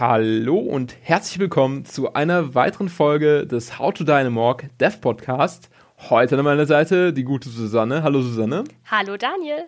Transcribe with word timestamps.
Hallo 0.00 0.58
und 0.58 0.96
herzlich 1.02 1.38
willkommen 1.38 1.84
zu 1.84 2.14
einer 2.14 2.56
weiteren 2.56 2.88
Folge 2.88 3.46
des 3.46 3.78
How 3.78 3.94
to 3.94 4.02
Dynamorg 4.02 4.68
Dev 4.80 5.00
Podcast. 5.00 5.70
Heute 6.10 6.36
an 6.36 6.44
meiner 6.44 6.66
Seite 6.66 7.12
die 7.12 7.22
gute 7.22 7.48
Susanne. 7.48 8.02
Hallo 8.02 8.20
Susanne. 8.20 8.64
Hallo 8.90 9.16
Daniel. 9.16 9.66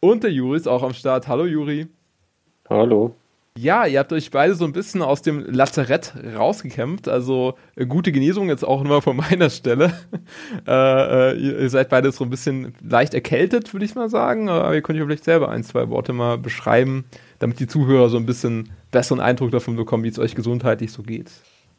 Und 0.00 0.24
der 0.24 0.30
Juri 0.30 0.58
ist 0.58 0.68
auch 0.68 0.82
am 0.82 0.92
Start. 0.92 1.26
Hallo 1.26 1.46
Juri. 1.46 1.86
Hallo. 2.68 3.16
Ja, 3.56 3.86
ihr 3.86 4.00
habt 4.00 4.12
euch 4.12 4.32
beide 4.32 4.56
so 4.56 4.64
ein 4.64 4.72
bisschen 4.72 5.00
aus 5.00 5.22
dem 5.22 5.38
Lazarett 5.46 6.12
rausgekämpft. 6.36 7.08
Also 7.08 7.54
äh, 7.76 7.86
gute 7.86 8.10
Genesung 8.10 8.48
jetzt 8.48 8.64
auch 8.64 8.82
nochmal 8.82 9.00
von 9.00 9.16
meiner 9.30 9.48
Stelle. 9.48 9.94
äh, 10.66 10.70
äh, 11.30 11.38
ihr, 11.38 11.60
ihr, 11.60 11.70
seid 11.70 11.88
beide 11.88 12.10
so 12.10 12.24
ein 12.24 12.30
bisschen 12.30 12.74
leicht 12.82 13.14
erkältet, 13.14 13.72
würde 13.72 13.86
ich 13.86 13.94
mal 13.94 14.10
sagen. 14.10 14.48
Aber 14.48 14.74
ihr 14.74 14.82
könnt 14.82 14.98
euch 14.98 15.04
vielleicht 15.06 15.24
selber 15.24 15.48
ein, 15.48 15.62
zwei 15.62 15.88
Worte 15.88 16.12
mal 16.12 16.36
beschreiben, 16.36 17.04
damit 17.38 17.60
die 17.60 17.68
Zuhörer 17.68 18.08
so 18.08 18.16
ein 18.16 18.26
bisschen 18.26 18.70
besseren 18.94 19.20
Eindruck 19.20 19.50
davon 19.50 19.76
bekommen, 19.76 20.04
wie 20.04 20.08
es 20.08 20.18
euch 20.18 20.34
gesundheitlich 20.34 20.92
so 20.92 21.02
geht. 21.02 21.30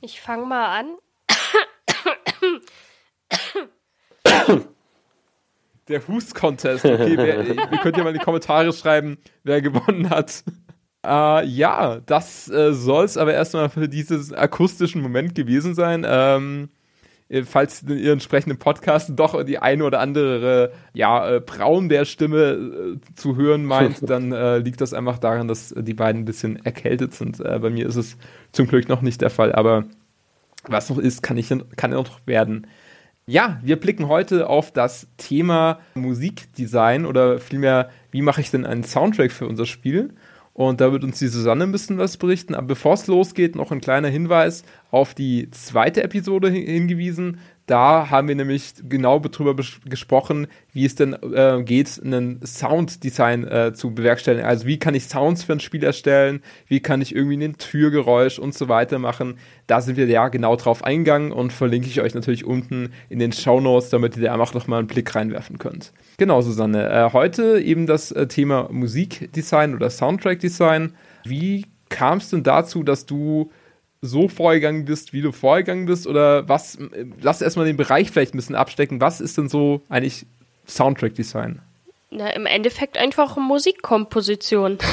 Ich 0.02 0.22
fange 0.22 0.46
mal 0.46 0.80
an. 0.80 0.86
Der 5.88 6.08
Hust-Contest. 6.08 6.84
Okay, 6.84 7.18
wer, 7.18 7.48
ihr 7.72 7.78
könnt 7.80 7.96
ja 7.98 8.04
mal 8.04 8.10
in 8.10 8.20
die 8.20 8.24
Kommentare 8.24 8.74
schreiben, 8.74 9.18
wer 9.44 9.62
gewonnen 9.62 10.10
hat. 10.10 10.44
Äh, 11.05 11.46
ja, 11.46 12.02
das 12.05 12.50
äh, 12.50 12.74
soll 12.74 13.05
es 13.05 13.18
aber 13.18 13.34
erstmal 13.34 13.70
für 13.70 13.88
diesen 13.88 14.36
akustischen 14.36 15.02
Moment 15.02 15.36
gewesen 15.36 15.74
sein. 15.74 16.05
Ähm, 16.08 16.70
äh, 16.70 16.84
falls 17.43 17.81
in 17.81 17.97
ihren 17.97 18.13
entsprechenden 18.13 18.59
Podcast 18.59 19.11
doch 19.15 19.43
die 19.43 19.57
eine 19.57 19.84
oder 19.84 19.99
andere 19.99 20.71
ja, 20.93 21.35
äh, 21.35 21.39
Braun 21.39 21.89
der 21.89 22.05
Stimme 22.05 22.98
äh, 22.98 23.15
zu 23.15 23.35
hören 23.35 23.65
meint, 23.65 24.07
dann 24.09 24.31
äh, 24.31 24.59
liegt 24.59 24.81
das 24.81 24.93
einfach 24.93 25.17
daran, 25.17 25.48
dass 25.48 25.73
die 25.75 25.93
beiden 25.93 26.21
ein 26.21 26.25
bisschen 26.25 26.63
erkältet 26.63 27.13
sind. 27.13 27.40
Äh, 27.40 27.59
bei 27.59 27.70
mir 27.70 27.87
ist 27.87 27.95
es 27.95 28.17
zum 28.51 28.67
Glück 28.67 28.90
noch 28.90 29.01
nicht 29.01 29.21
der 29.21 29.32
Fall, 29.32 29.54
aber 29.54 29.85
was 30.67 30.90
noch 30.90 30.98
ist, 30.98 31.23
kann, 31.23 31.37
ich, 31.37 31.51
kann 31.76 31.91
noch 31.91 32.20
werden. 32.26 32.67
Ja, 33.27 33.60
wir 33.63 33.79
blicken 33.79 34.07
heute 34.07 34.48
auf 34.48 34.71
das 34.71 35.07
Thema 35.17 35.79
Musikdesign 35.95 37.07
oder 37.07 37.39
vielmehr, 37.39 37.89
wie 38.12 38.21
mache 38.21 38.41
ich 38.41 38.51
denn 38.51 38.67
einen 38.67 38.84
Soundtrack 38.84 39.32
für 39.32 39.48
unser 39.48 39.65
Spiel? 39.65 40.13
Und 40.55 40.79
da 40.79 40.93
wird 40.93 41.03
uns 41.03 41.20
die 41.20 41.27
Susanne 41.27 41.65
ein 41.65 41.73
bisschen 41.73 41.98
was 41.98 42.15
berichten. 42.15 42.55
Aber 42.55 42.67
bevor 42.67 42.93
es 42.93 43.07
losgeht, 43.07 43.57
noch 43.57 43.71
ein 43.71 43.81
kleiner 43.81 44.07
Hinweis 44.07 44.63
auf 44.89 45.13
die 45.13 45.51
zweite 45.51 46.01
Episode 46.01 46.49
hingewiesen. 46.49 47.39
Da 47.66 48.12
haben 48.12 48.27
wir 48.27 48.35
nämlich 48.35 48.74
genau 48.88 49.18
darüber 49.20 49.55
gesprochen, 49.85 50.48
wie 50.71 50.85
es 50.85 50.94
denn 50.94 51.13
äh, 51.13 51.63
geht, 51.63 51.99
einen 52.04 52.46
Sounddesign 52.46 53.48
äh, 53.48 53.74
zu 53.74 53.96
bewerkstelligen. 53.96 54.46
Also 54.46 54.68
wie 54.68 54.77
kann 54.77 54.94
ich 54.94 55.05
Sounds 55.05 55.44
für 55.44 55.54
ein 55.54 55.60
Spiel 55.60 55.84
erstellen, 55.84 56.41
wie 56.68 56.80
kann 56.80 57.02
ich 57.02 57.16
irgendwie 57.16 57.44
ein 57.44 57.57
Türgeräusch 57.57 58.38
und 58.38 58.54
so 58.54 58.70
weiter 58.70 58.99
machen. 58.99 59.40
Da 59.66 59.82
sind 59.82 59.98
wir 59.98 60.05
ja 60.05 60.27
genau 60.27 60.55
drauf 60.55 60.84
eingegangen 60.84 61.32
und 61.32 61.54
verlinke 61.54 61.88
ich 61.88 62.02
euch 62.02 62.13
natürlich 62.13 62.46
unten 62.46 62.91
in 63.10 63.18
den 63.18 63.32
Show 63.32 63.60
Notes, 63.60 63.90
damit 63.90 64.16
ihr 64.16 64.24
da 64.24 64.34
einfach 64.34 64.53
noch 64.53 64.68
mal 64.68 64.78
einen 64.78 64.88
Blick 64.88 65.16
reinwerfen 65.16 65.57
könnt. 65.57 65.91
Genau, 66.18 66.41
Susanne. 66.41 66.88
Äh, 66.88 67.13
heute 67.13 67.59
eben 67.59 67.88
das 67.88 68.12
äh, 68.12 68.28
Thema 68.28 68.69
Musikdesign 68.72 69.74
oder 69.74 69.90
Soundtrackdesign. 69.90 70.94
Wie 71.24 71.66
kam 71.90 72.19
es 72.19 72.29
denn 72.29 72.44
dazu, 72.44 72.84
dass 72.84 73.07
du 73.07 73.52
so 74.06 74.28
vorgegangen 74.28 74.85
bist, 74.85 75.13
wie 75.13 75.22
du 75.22 75.31
vorgegangen 75.31 75.85
bist? 75.85 76.07
Oder 76.07 76.47
was, 76.47 76.78
lass 77.22 77.41
erstmal 77.41 77.66
den 77.66 77.78
Bereich 77.78 78.11
vielleicht 78.11 78.34
ein 78.34 78.38
bisschen 78.38 78.56
abstecken. 78.56 79.01
Was 79.01 79.22
ist 79.22 79.38
denn 79.38 79.50
so 79.50 79.81
eigentlich 79.89 80.25
Soundtrack-Design? 80.67 81.61
Na, 82.11 82.29
im 82.29 82.45
Endeffekt 82.45 82.97
einfach 82.97 83.38
Musikkomposition. 83.38 84.78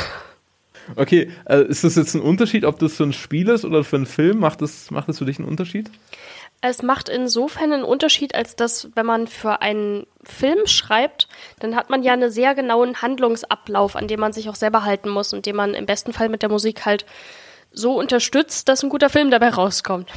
Okay, 0.96 1.30
äh, 1.44 1.64
ist 1.64 1.84
das 1.84 1.94
jetzt 1.94 2.14
ein 2.14 2.20
Unterschied, 2.20 2.64
ob 2.64 2.80
das 2.80 2.94
für 2.94 3.04
ein 3.04 3.12
Spiel 3.12 3.48
ist 3.48 3.64
oder 3.64 3.84
für 3.84 3.94
einen 3.94 4.06
Film? 4.06 4.40
Macht 4.40 4.62
das, 4.62 4.90
macht 4.90 5.08
das 5.08 5.18
für 5.18 5.24
dich 5.24 5.38
einen 5.38 5.46
Unterschied? 5.46 5.88
Es 6.60 6.82
macht 6.82 7.08
insofern 7.08 7.72
einen 7.72 7.84
Unterschied, 7.84 8.34
als 8.36 8.54
dass, 8.54 8.88
wenn 8.94 9.04
man 9.04 9.26
für 9.26 9.62
einen 9.62 10.06
Film 10.22 10.66
schreibt, 10.66 11.26
dann 11.58 11.74
hat 11.74 11.90
man 11.90 12.04
ja 12.04 12.12
einen 12.12 12.30
sehr 12.30 12.54
genauen 12.54 13.02
Handlungsablauf, 13.02 13.96
an 13.96 14.06
dem 14.06 14.20
man 14.20 14.32
sich 14.32 14.48
auch 14.48 14.54
selber 14.54 14.84
halten 14.84 15.08
muss 15.08 15.32
und 15.32 15.46
den 15.46 15.56
man 15.56 15.74
im 15.74 15.86
besten 15.86 16.12
Fall 16.12 16.28
mit 16.28 16.42
der 16.42 16.50
Musik 16.50 16.86
halt 16.86 17.04
so 17.72 17.98
unterstützt, 17.98 18.68
dass 18.68 18.82
ein 18.82 18.90
guter 18.90 19.10
Film 19.10 19.30
dabei 19.30 19.50
rauskommt. 19.50 20.10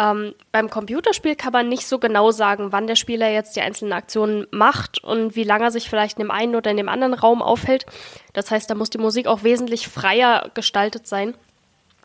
Ähm, 0.00 0.34
beim 0.50 0.70
Computerspiel 0.70 1.36
kann 1.36 1.52
man 1.52 1.68
nicht 1.68 1.86
so 1.86 1.98
genau 1.98 2.30
sagen, 2.30 2.72
wann 2.72 2.86
der 2.86 2.96
Spieler 2.96 3.30
jetzt 3.30 3.54
die 3.54 3.60
einzelnen 3.60 3.92
Aktionen 3.92 4.46
macht 4.50 5.04
und 5.04 5.36
wie 5.36 5.44
lange 5.44 5.64
er 5.64 5.70
sich 5.70 5.90
vielleicht 5.90 6.18
in 6.18 6.24
dem 6.24 6.30
einen 6.30 6.56
oder 6.56 6.70
in 6.70 6.78
dem 6.78 6.88
anderen 6.88 7.12
Raum 7.12 7.42
aufhält. 7.42 7.84
Das 8.32 8.50
heißt, 8.50 8.70
da 8.70 8.74
muss 8.74 8.88
die 8.88 8.98
Musik 8.98 9.26
auch 9.26 9.42
wesentlich 9.42 9.88
freier 9.88 10.50
gestaltet 10.54 11.06
sein 11.06 11.34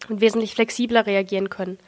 und 0.10 0.20
wesentlich 0.20 0.56
flexibler 0.56 1.06
reagieren 1.06 1.50
können. 1.50 1.80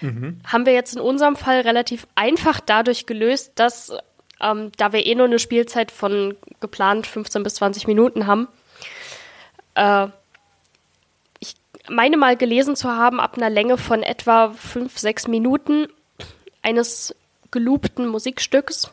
Mhm. 0.00 0.40
Haben 0.44 0.64
wir 0.64 0.72
jetzt 0.72 0.94
in 0.96 1.02
unserem 1.02 1.36
Fall 1.36 1.60
relativ 1.60 2.06
einfach 2.14 2.60
dadurch 2.60 3.04
gelöst, 3.04 3.52
dass, 3.56 3.92
ähm, 4.40 4.72
da 4.78 4.94
wir 4.94 5.04
eh 5.04 5.14
nur 5.14 5.26
eine 5.26 5.38
Spielzeit 5.38 5.90
von 5.90 6.34
geplant 6.60 7.06
15 7.06 7.42
bis 7.42 7.54
20 7.56 7.86
Minuten 7.86 8.26
haben, 8.26 8.48
äh, 9.74 10.08
meine 11.92 12.16
mal 12.16 12.36
gelesen 12.36 12.74
zu 12.74 12.90
haben, 12.90 13.20
ab 13.20 13.36
einer 13.36 13.50
Länge 13.50 13.78
von 13.78 14.02
etwa 14.02 14.52
fünf, 14.52 14.98
sechs 14.98 15.28
Minuten 15.28 15.88
eines 16.62 17.14
geloopten 17.50 18.08
Musikstücks. 18.08 18.90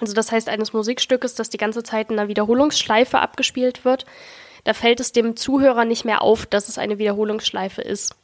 Also 0.00 0.14
das 0.14 0.32
heißt 0.32 0.48
eines 0.48 0.72
Musikstückes, 0.72 1.34
das 1.34 1.50
die 1.50 1.58
ganze 1.58 1.82
Zeit 1.82 2.10
in 2.10 2.18
einer 2.18 2.28
Wiederholungsschleife 2.28 3.18
abgespielt 3.18 3.84
wird. 3.84 4.06
Da 4.64 4.72
fällt 4.72 5.00
es 5.00 5.12
dem 5.12 5.36
Zuhörer 5.36 5.84
nicht 5.84 6.04
mehr 6.04 6.22
auf, 6.22 6.46
dass 6.46 6.68
es 6.68 6.78
eine 6.78 6.98
Wiederholungsschleife 6.98 7.82
ist. 7.82 8.14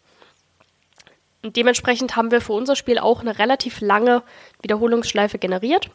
Und 1.43 1.57
dementsprechend 1.57 2.17
haben 2.17 2.31
wir 2.31 2.41
für 2.41 2.53
unser 2.53 2.77
Spiel 2.77 2.99
auch 2.99 3.21
eine 3.21 3.39
relativ 3.39 3.81
lange 3.81 4.23
Wiederholungsschleife 4.63 5.39
generiert, 5.39 5.91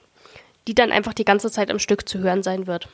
die 0.68 0.75
dann 0.75 0.91
einfach 0.91 1.13
die 1.13 1.25
ganze 1.25 1.52
Zeit 1.52 1.72
am 1.72 1.80
Stück 1.80 2.07
zu 2.07 2.19
hören 2.19 2.44
sein 2.44 2.68
wird. 2.68 2.90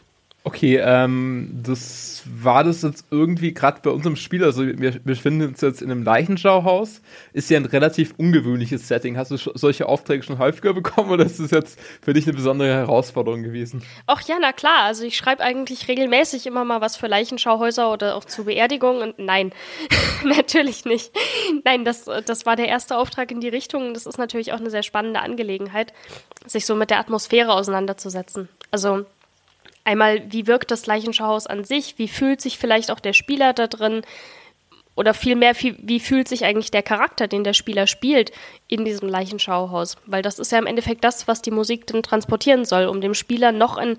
Okay, 0.45 0.77
ähm, 0.83 1.49
das 1.63 2.23
war 2.25 2.65
das 2.65 2.81
jetzt 2.81 3.05
irgendwie 3.11 3.53
gerade 3.53 3.79
bei 3.81 3.91
unserem 3.91 4.17
Spiel, 4.17 4.43
also 4.43 4.65
wir 4.65 4.99
befinden 4.99 5.47
uns 5.47 5.61
jetzt 5.61 5.81
in 5.81 5.89
einem 5.89 6.03
Leichenschauhaus, 6.03 7.01
ist 7.31 7.49
ja 7.49 7.57
ein 7.57 7.65
relativ 7.65 8.13
ungewöhnliches 8.17 8.89
Setting. 8.89 9.17
Hast 9.17 9.31
du 9.31 9.37
solche 9.37 9.87
Aufträge 9.87 10.23
schon 10.23 10.39
häufiger 10.39 10.73
bekommen 10.73 11.11
oder 11.11 11.25
ist 11.25 11.39
das 11.39 11.51
jetzt 11.51 11.79
für 12.01 12.13
dich 12.13 12.25
eine 12.25 12.33
besondere 12.33 12.73
Herausforderung 12.73 13.43
gewesen? 13.43 13.83
Ach 14.05 14.21
ja, 14.23 14.35
na 14.41 14.51
klar, 14.51 14.83
also 14.83 15.05
ich 15.05 15.15
schreibe 15.15 15.41
eigentlich 15.41 15.87
regelmäßig 15.87 16.45
immer 16.45 16.65
mal 16.65 16.81
was 16.81 16.97
für 16.97 17.07
Leichenschauhäuser 17.07 17.89
oder 17.89 18.15
auch 18.15 18.25
zu 18.25 18.43
Beerdigungen 18.43 19.01
und 19.01 19.19
nein, 19.19 19.53
natürlich 20.25 20.83
nicht. 20.83 21.11
Nein, 21.63 21.85
das, 21.85 22.05
das 22.25 22.45
war 22.45 22.57
der 22.57 22.67
erste 22.67 22.97
Auftrag 22.97 23.31
in 23.31 23.39
die 23.39 23.49
Richtung 23.49 23.93
das 23.93 24.05
ist 24.05 24.17
natürlich 24.17 24.51
auch 24.51 24.59
eine 24.59 24.69
sehr 24.69 24.83
spannende 24.83 25.21
Angelegenheit, 25.21 25.93
sich 26.45 26.65
so 26.65 26.75
mit 26.75 26.89
der 26.89 26.99
Atmosphäre 26.99 27.53
auseinanderzusetzen. 27.53 28.49
Also 28.71 29.05
Einmal, 29.85 30.21
wie 30.29 30.47
wirkt 30.47 30.71
das 30.71 30.85
Leichenschauhaus 30.85 31.47
an 31.47 31.63
sich? 31.63 31.95
Wie 31.97 32.07
fühlt 32.07 32.41
sich 32.41 32.57
vielleicht 32.57 32.91
auch 32.91 32.99
der 32.99 33.13
Spieler 33.13 33.53
da 33.53 33.67
drin? 33.67 34.01
Oder 34.95 35.13
vielmehr, 35.13 35.55
wie, 35.59 35.99
fühlt 35.99 36.27
sich 36.27 36.45
eigentlich 36.45 36.69
der 36.69 36.83
Charakter, 36.83 37.27
den 37.27 37.43
der 37.43 37.53
Spieler 37.53 37.87
spielt, 37.87 38.31
in 38.67 38.85
diesem 38.85 39.09
Leichenschauhaus? 39.09 39.97
Weil 40.05 40.21
das 40.21 40.37
ist 40.39 40.51
ja 40.51 40.59
im 40.59 40.67
Endeffekt 40.67 41.03
das, 41.03 41.27
was 41.27 41.41
die 41.41 41.51
Musik 41.51 41.87
dann 41.87 42.03
transportieren 42.03 42.63
soll, 42.63 42.85
um 42.85 43.01
dem 43.01 43.15
Spieler 43.15 43.51
noch 43.51 43.77
ein 43.77 43.97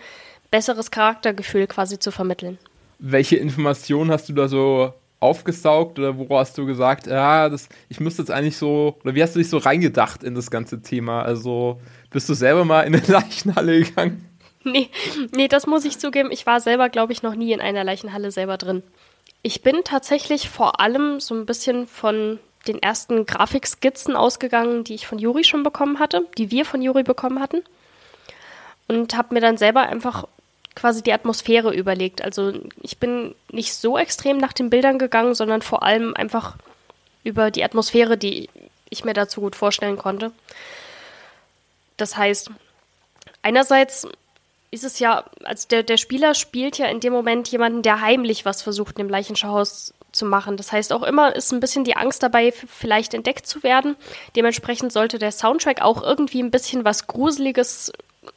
besseres 0.50 0.90
Charaktergefühl 0.90 1.66
quasi 1.66 1.98
zu 1.98 2.12
vermitteln. 2.12 2.58
Welche 3.00 3.36
Informationen 3.36 4.12
hast 4.12 4.28
du 4.28 4.32
da 4.32 4.46
so 4.46 4.94
aufgesaugt 5.18 5.98
oder 5.98 6.16
wo 6.16 6.38
hast 6.38 6.56
du 6.56 6.64
gesagt, 6.64 7.08
ja, 7.08 7.48
das, 7.48 7.68
ich 7.88 7.98
müsste 7.98 8.22
jetzt 8.22 8.30
eigentlich 8.30 8.56
so, 8.56 8.96
oder 9.02 9.14
wie 9.14 9.22
hast 9.22 9.34
du 9.34 9.40
dich 9.40 9.48
so 9.48 9.58
reingedacht 9.58 10.22
in 10.22 10.34
das 10.34 10.50
ganze 10.50 10.80
Thema? 10.80 11.22
Also 11.22 11.80
bist 12.10 12.28
du 12.28 12.34
selber 12.34 12.64
mal 12.64 12.82
in 12.82 12.94
eine 12.94 13.04
Leichenhalle 13.08 13.80
gegangen? 13.80 14.28
nee, 14.72 14.88
nee, 15.32 15.48
das 15.48 15.66
muss 15.66 15.84
ich 15.84 15.98
zugeben. 15.98 16.30
Ich 16.32 16.46
war 16.46 16.60
selber, 16.60 16.88
glaube 16.88 17.12
ich, 17.12 17.22
noch 17.22 17.34
nie 17.34 17.52
in 17.52 17.60
einer 17.60 17.84
Leichenhalle 17.84 18.30
selber 18.30 18.56
drin. 18.56 18.82
Ich 19.42 19.62
bin 19.62 19.84
tatsächlich 19.84 20.48
vor 20.48 20.80
allem 20.80 21.20
so 21.20 21.34
ein 21.34 21.46
bisschen 21.46 21.86
von 21.86 22.38
den 22.66 22.82
ersten 22.82 23.26
Grafikskizzen 23.26 24.16
ausgegangen, 24.16 24.84
die 24.84 24.94
ich 24.94 25.06
von 25.06 25.18
Juri 25.18 25.44
schon 25.44 25.62
bekommen 25.62 25.98
hatte, 25.98 26.26
die 26.38 26.50
wir 26.50 26.64
von 26.64 26.80
Juri 26.80 27.02
bekommen 27.02 27.40
hatten. 27.40 27.62
Und 28.88 29.16
habe 29.16 29.34
mir 29.34 29.40
dann 29.40 29.58
selber 29.58 29.82
einfach 29.82 30.26
quasi 30.74 31.02
die 31.02 31.12
Atmosphäre 31.12 31.74
überlegt. 31.74 32.22
Also 32.22 32.52
ich 32.82 32.98
bin 32.98 33.34
nicht 33.50 33.74
so 33.74 33.98
extrem 33.98 34.38
nach 34.38 34.52
den 34.52 34.70
Bildern 34.70 34.98
gegangen, 34.98 35.34
sondern 35.34 35.62
vor 35.62 35.82
allem 35.82 36.14
einfach 36.14 36.56
über 37.22 37.50
die 37.50 37.64
Atmosphäre, 37.64 38.16
die 38.16 38.48
ich 38.90 39.04
mir 39.04 39.14
dazu 39.14 39.40
gut 39.40 39.56
vorstellen 39.56 39.96
konnte. 39.96 40.32
Das 41.96 42.16
heißt, 42.16 42.50
einerseits 43.42 44.08
ist 44.74 44.84
es 44.84 44.98
ja, 44.98 45.24
also 45.44 45.68
der, 45.68 45.82
der 45.82 45.96
Spieler 45.96 46.34
spielt 46.34 46.76
ja 46.78 46.86
in 46.86 47.00
dem 47.00 47.12
Moment 47.12 47.48
jemanden, 47.48 47.82
der 47.82 48.00
heimlich 48.00 48.44
was 48.44 48.62
versucht, 48.62 48.98
in 48.98 49.06
dem 49.06 49.10
Leichenschauhaus 49.10 49.94
zu 50.12 50.26
machen. 50.26 50.56
Das 50.56 50.72
heißt, 50.72 50.92
auch 50.92 51.02
immer 51.02 51.34
ist 51.34 51.52
ein 51.52 51.60
bisschen 51.60 51.84
die 51.84 51.96
Angst 51.96 52.22
dabei, 52.22 52.52
vielleicht 52.52 53.14
entdeckt 53.14 53.46
zu 53.46 53.62
werden. 53.62 53.96
Dementsprechend 54.36 54.92
sollte 54.92 55.18
der 55.18 55.32
Soundtrack 55.32 55.82
auch 55.82 56.02
irgendwie 56.02 56.42
ein 56.42 56.50
bisschen 56.50 56.84
was 56.84 57.06
Gruseliges, 57.06 57.92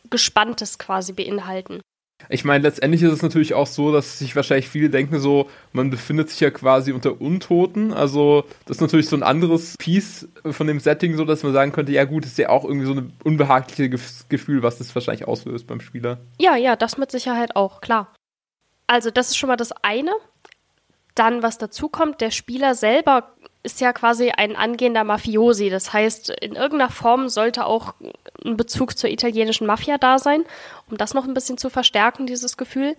Gespanntes 0.10 0.80
quasi 0.80 1.14
beinhalten. 1.14 1.82
Ich 2.30 2.46
meine, 2.46 2.64
letztendlich 2.64 3.02
ist 3.04 3.14
es 3.14 3.22
natürlich 3.22 3.54
auch 3.54 3.68
so, 3.68 3.92
dass 3.92 4.20
sich 4.20 4.36
wahrscheinlich 4.36 4.70
viele 4.70 4.90
denken 4.90 5.20
so, 5.20 5.50
man 5.74 5.90
befindet 5.90 6.30
sich 6.30 6.40
ja 6.40 6.52
quasi 6.52 6.92
unter 6.92 7.22
Untoten. 7.22 7.94
Also 7.94 8.46
das 8.66 8.78
ist 8.78 8.82
natürlich 8.82 9.08
so 9.08 9.16
ein 9.16 9.24
anderes 9.24 9.76
Piece 9.78 10.28
von 10.44 10.68
dem 10.68 10.80
Setting, 10.80 11.16
so 11.16 11.26
dass 11.26 11.44
man 11.44 11.54
sagen 11.54 11.72
könnte, 11.72 11.92
ja 11.92 12.06
gut, 12.06 12.26
ist 12.26 12.38
ja 12.38 12.50
auch 12.50 12.66
irgendwie 12.66 12.88
so 12.88 12.94
ein 12.94 13.14
unbehagliches 13.24 14.28
Gefühl, 14.30 14.64
was 14.64 14.78
das 14.78 14.94
wahrscheinlich 14.94 15.28
auslöst 15.28 15.68
beim 15.68 15.82
Spieler. 15.82 16.20
Ja, 16.40 16.56
ja, 16.56 16.76
das 16.76 16.98
mit 16.98 17.12
Sicherheit 17.12 17.56
auch, 17.56 17.82
klar. 17.82 18.14
Also 18.88 19.12
das 19.12 19.30
ist 19.30 19.38
schon 19.38 19.50
mal 19.50 19.58
das 19.58 19.72
eine. 19.84 20.12
Dann, 21.16 21.42
was 21.44 21.58
dazu 21.58 21.90
kommt, 21.90 22.22
der 22.22 22.32
Spieler 22.32 22.76
selber 22.76 23.34
ist 23.64 23.82
ja 23.82 23.92
quasi 23.94 24.30
ein 24.30 24.56
angehender 24.56 25.04
Mafiosi. 25.04 25.70
Das 25.70 25.92
heißt, 25.92 26.30
in 26.30 26.56
irgendeiner 26.56 26.92
Form 26.92 27.30
sollte 27.30 27.66
auch 27.66 27.94
ein 28.46 28.58
Bezug 28.58 28.98
zur 28.98 29.10
italienischen 29.10 29.68
Mafia 29.68 29.98
da 29.98 30.20
sein, 30.20 30.44
um 30.90 30.98
das 30.98 31.14
noch 31.14 31.26
ein 31.26 31.34
bisschen 31.34 31.58
zu 31.58 31.70
verstärken, 31.70 32.28
dieses 32.28 32.58
Gefühl. 32.58 32.96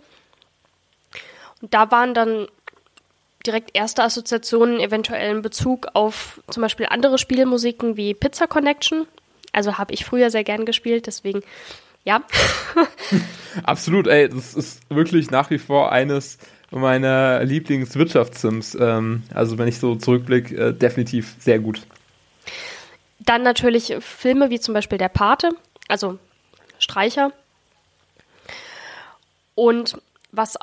Und 1.62 1.75
da 1.75 1.90
waren 1.90 2.14
dann 2.14 2.49
direkt 3.46 3.70
erste 3.75 4.02
Assoziationen 4.02 4.81
eventuell 4.81 5.37
in 5.37 5.43
Bezug 5.43 5.88
auf 5.94 6.40
zum 6.50 6.62
Beispiel 6.62 6.87
andere 6.90 7.19
Spielmusiken 7.19 7.96
wie 7.96 8.14
Pizza 8.14 8.46
Connection. 8.46 9.06
Also 9.52 9.78
habe 9.78 9.94
ich 9.94 10.05
früher 10.05 10.31
sehr 10.31 10.44
gern 10.44 10.66
gespielt, 10.66 11.06
deswegen 11.06 11.43
ja. 12.05 12.22
Absolut, 13.64 14.06
ey, 14.06 14.28
das 14.28 14.55
ist 14.55 14.81
wirklich 14.88 15.31
nach 15.31 15.50
wie 15.50 15.58
vor 15.58 15.93
eines 15.93 16.38
meiner 16.70 17.44
Lieblingswirtschaftssims. 17.44 18.76
Ähm, 18.81 19.23
also 19.32 19.59
wenn 19.59 19.69
ich 19.69 19.79
so 19.79 19.97
zurückblicke, 19.97 20.56
äh, 20.56 20.75
definitiv 20.75 21.35
sehr 21.38 21.59
gut. 21.59 21.82
Dann 23.20 23.43
natürlich 23.43 23.94
Filme 24.00 24.50
wie 24.50 24.61
zum 24.61 24.75
Beispiel 24.75 24.99
Der 24.99 25.09
Pate, 25.09 25.50
also 25.88 26.19
Streicher. 26.79 27.32
Und 29.55 30.00
was 30.31 30.56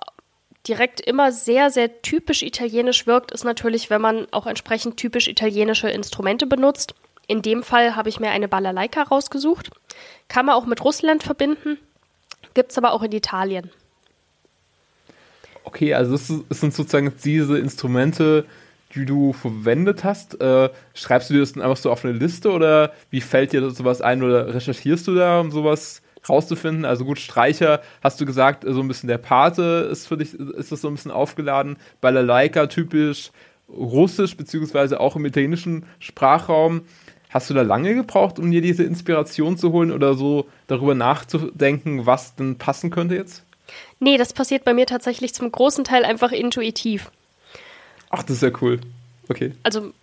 direkt 0.68 1.02
immer 1.02 1.31
sehr, 1.31 1.69
sehr 1.69 2.02
typisch 2.02 2.42
italienisch 2.42 3.06
wirkt, 3.07 3.31
ist 3.31 3.44
natürlich, 3.44 3.90
wenn 3.90 4.02
man 4.02 4.28
auch 4.31 4.48
entsprechend 4.48 4.98
typisch 4.98 5.28
italienische 5.28 5.90
Instrumente 5.90 6.48
benutzt. 6.48 6.96
In 7.28 7.42
dem 7.42 7.63
Fall 7.63 7.96
habe 7.96 8.10
ich 8.10 8.19
mir 8.19 8.30
eine 8.30 8.48
Balalaika 8.48 9.04
rausgesucht. 9.04 9.72
Kann 10.28 10.46
man 10.46 10.56
auch 10.56 10.66
mit 10.66 10.84
Russland 10.84 11.24
verbinden, 11.24 11.78
gibt 12.54 12.72
es 12.72 12.78
aber 12.78 12.94
auch 12.94 13.04
in 13.04 13.12
Italien. 13.12 13.72
Okay, 15.65 15.94
also 15.94 16.13
es 16.13 16.27
sind 16.27 16.73
sozusagen 16.73 17.12
diese 17.23 17.57
Instrumente, 17.57 18.45
die 18.94 19.06
du 19.06 19.33
verwendet 19.33 20.03
hast. 20.03 20.39
Äh, 20.39 20.69
schreibst 20.94 21.29
du 21.29 21.33
dir 21.33 21.39
das 21.41 21.53
dann 21.53 21.63
einfach 21.63 21.77
so 21.77 21.91
auf 21.91 22.06
eine 22.06 22.13
Liste 22.13 22.51
oder 22.51 22.94
wie 23.09 23.19
fällt 23.19 23.51
dir 23.51 23.69
sowas 23.71 24.01
ein 24.01 24.23
oder 24.23 24.53
recherchierst 24.53 25.07
du 25.07 25.15
da, 25.15 25.39
um 25.41 25.51
sowas 25.51 26.01
rauszufinden? 26.29 26.85
Also 26.85 27.03
gut, 27.03 27.19
Streicher, 27.19 27.81
hast 28.01 28.21
du 28.21 28.25
gesagt, 28.25 28.63
so 28.65 28.79
ein 28.79 28.88
bisschen 28.88 29.07
der 29.07 29.17
Pate 29.17 29.89
ist 29.91 30.07
für 30.07 30.17
dich, 30.17 30.33
ist 30.33 30.71
das 30.71 30.81
so 30.81 30.88
ein 30.88 30.95
bisschen 30.95 31.12
aufgeladen. 31.12 31.77
Balalaika 32.00 32.68
typisch 32.68 33.31
russisch, 33.68 34.38
beziehungsweise 34.38 35.00
auch 35.00 35.15
im 35.15 35.25
italienischen 35.25 35.85
Sprachraum. 36.00 36.81
Hast 37.29 37.50
du 37.50 37.53
da 37.53 37.63
lange 37.63 37.95
gebraucht, 37.95 38.39
um 38.39 38.51
dir 38.51 38.61
diese 38.61 38.83
Inspiration 38.83 39.57
zu 39.57 39.71
holen 39.71 39.91
oder 39.91 40.13
so 40.13 40.47
darüber 40.68 40.95
nachzudenken, 40.95 42.06
was 42.06 42.35
denn 42.35 42.57
passen 42.57 42.91
könnte 42.91 43.15
jetzt? 43.15 43.44
Nee, 44.00 44.18
das 44.18 44.33
passiert 44.33 44.63
bei 44.63 44.74
mir 44.74 44.86
tatsächlich 44.86 45.33
zum 45.33 45.51
großen 45.51 45.83
Teil 45.83 46.06
einfach 46.06 46.31
intuitiv. 46.31 47.12
Ach, 48.09 48.24
das 48.24 48.38
ist 48.38 48.44
ja 48.44 48.51
cool. 48.62 48.80
Okay. 49.30 49.53
Also, 49.63 49.94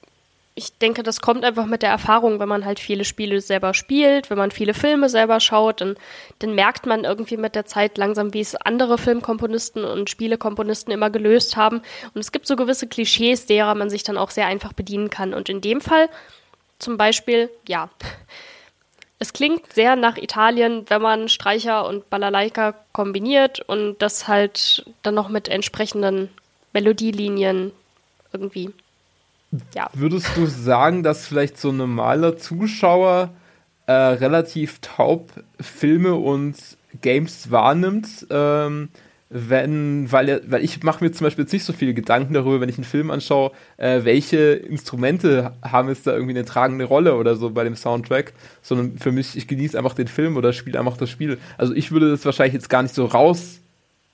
ich 0.54 0.76
denke, 0.78 1.02
das 1.02 1.20
kommt 1.20 1.44
einfach 1.44 1.64
mit 1.64 1.82
der 1.82 1.90
Erfahrung, 1.90 2.38
wenn 2.38 2.48
man 2.48 2.64
halt 2.64 2.78
viele 2.78 3.04
Spiele 3.04 3.40
selber 3.40 3.72
spielt, 3.72 4.28
wenn 4.28 4.36
man 4.36 4.50
viele 4.50 4.74
Filme 4.74 5.08
selber 5.08 5.40
schaut, 5.40 5.80
dann, 5.80 5.96
dann 6.40 6.54
merkt 6.54 6.84
man 6.84 7.04
irgendwie 7.04 7.38
mit 7.38 7.54
der 7.54 7.64
Zeit 7.64 7.96
langsam, 7.96 8.34
wie 8.34 8.40
es 8.40 8.54
andere 8.54 8.98
Filmkomponisten 8.98 9.84
und 9.84 10.10
Spielekomponisten 10.10 10.92
immer 10.92 11.08
gelöst 11.08 11.56
haben. 11.56 11.80
Und 12.12 12.20
es 12.20 12.32
gibt 12.32 12.46
so 12.46 12.56
gewisse 12.56 12.86
Klischees, 12.86 13.46
derer 13.46 13.74
man 13.74 13.88
sich 13.88 14.02
dann 14.02 14.18
auch 14.18 14.30
sehr 14.30 14.46
einfach 14.46 14.74
bedienen 14.74 15.08
kann. 15.08 15.32
Und 15.32 15.48
in 15.48 15.62
dem 15.62 15.80
Fall 15.80 16.10
zum 16.78 16.98
Beispiel, 16.98 17.48
ja, 17.66 17.88
es 19.22 19.32
klingt 19.32 19.72
sehr 19.72 19.94
nach 19.94 20.16
Italien, 20.16 20.84
wenn 20.88 21.00
man 21.00 21.28
Streicher 21.28 21.86
und 21.86 22.10
Balalaika 22.10 22.74
kombiniert 22.90 23.60
und 23.60 24.02
das 24.02 24.26
halt 24.26 24.84
dann 25.02 25.14
noch 25.14 25.28
mit 25.28 25.48
entsprechenden 25.48 26.28
Melodielinien 26.72 27.70
irgendwie. 28.32 28.70
Ja. 29.76 29.88
Würdest 29.92 30.36
du 30.36 30.46
sagen, 30.46 31.04
dass 31.04 31.28
vielleicht 31.28 31.56
so 31.56 31.68
ein 31.68 31.76
normaler 31.76 32.36
Zuschauer 32.36 33.30
äh, 33.86 33.92
relativ 33.92 34.80
taub 34.80 35.30
Filme 35.60 36.16
und 36.16 36.56
Games 37.00 37.52
wahrnimmt? 37.52 38.26
Ähm, 38.28 38.88
wenn, 39.32 40.12
weil, 40.12 40.42
weil 40.46 40.62
ich 40.62 40.82
mache 40.82 41.02
mir 41.02 41.10
zum 41.10 41.24
Beispiel 41.24 41.44
jetzt 41.44 41.52
nicht 41.52 41.64
so 41.64 41.72
viele 41.72 41.94
Gedanken 41.94 42.34
darüber, 42.34 42.60
wenn 42.60 42.68
ich 42.68 42.76
einen 42.76 42.84
Film 42.84 43.10
anschaue, 43.10 43.52
äh, 43.78 44.04
welche 44.04 44.52
Instrumente 44.52 45.52
haben 45.62 45.88
jetzt 45.88 46.06
da 46.06 46.12
irgendwie 46.12 46.34
eine 46.34 46.44
tragende 46.44 46.84
Rolle 46.84 47.16
oder 47.16 47.34
so 47.34 47.50
bei 47.50 47.64
dem 47.64 47.74
Soundtrack, 47.74 48.34
sondern 48.60 48.98
für 48.98 49.10
mich, 49.10 49.36
ich 49.36 49.48
genieße 49.48 49.76
einfach 49.76 49.94
den 49.94 50.08
Film 50.08 50.36
oder 50.36 50.52
spiele 50.52 50.78
einfach 50.78 50.96
das 50.96 51.08
Spiel. 51.08 51.38
Also 51.56 51.74
ich 51.74 51.92
würde 51.92 52.10
das 52.10 52.24
wahrscheinlich 52.24 52.54
jetzt 52.54 52.68
gar 52.68 52.82
nicht 52.82 52.94
so 52.94 53.06
raus 53.06 53.60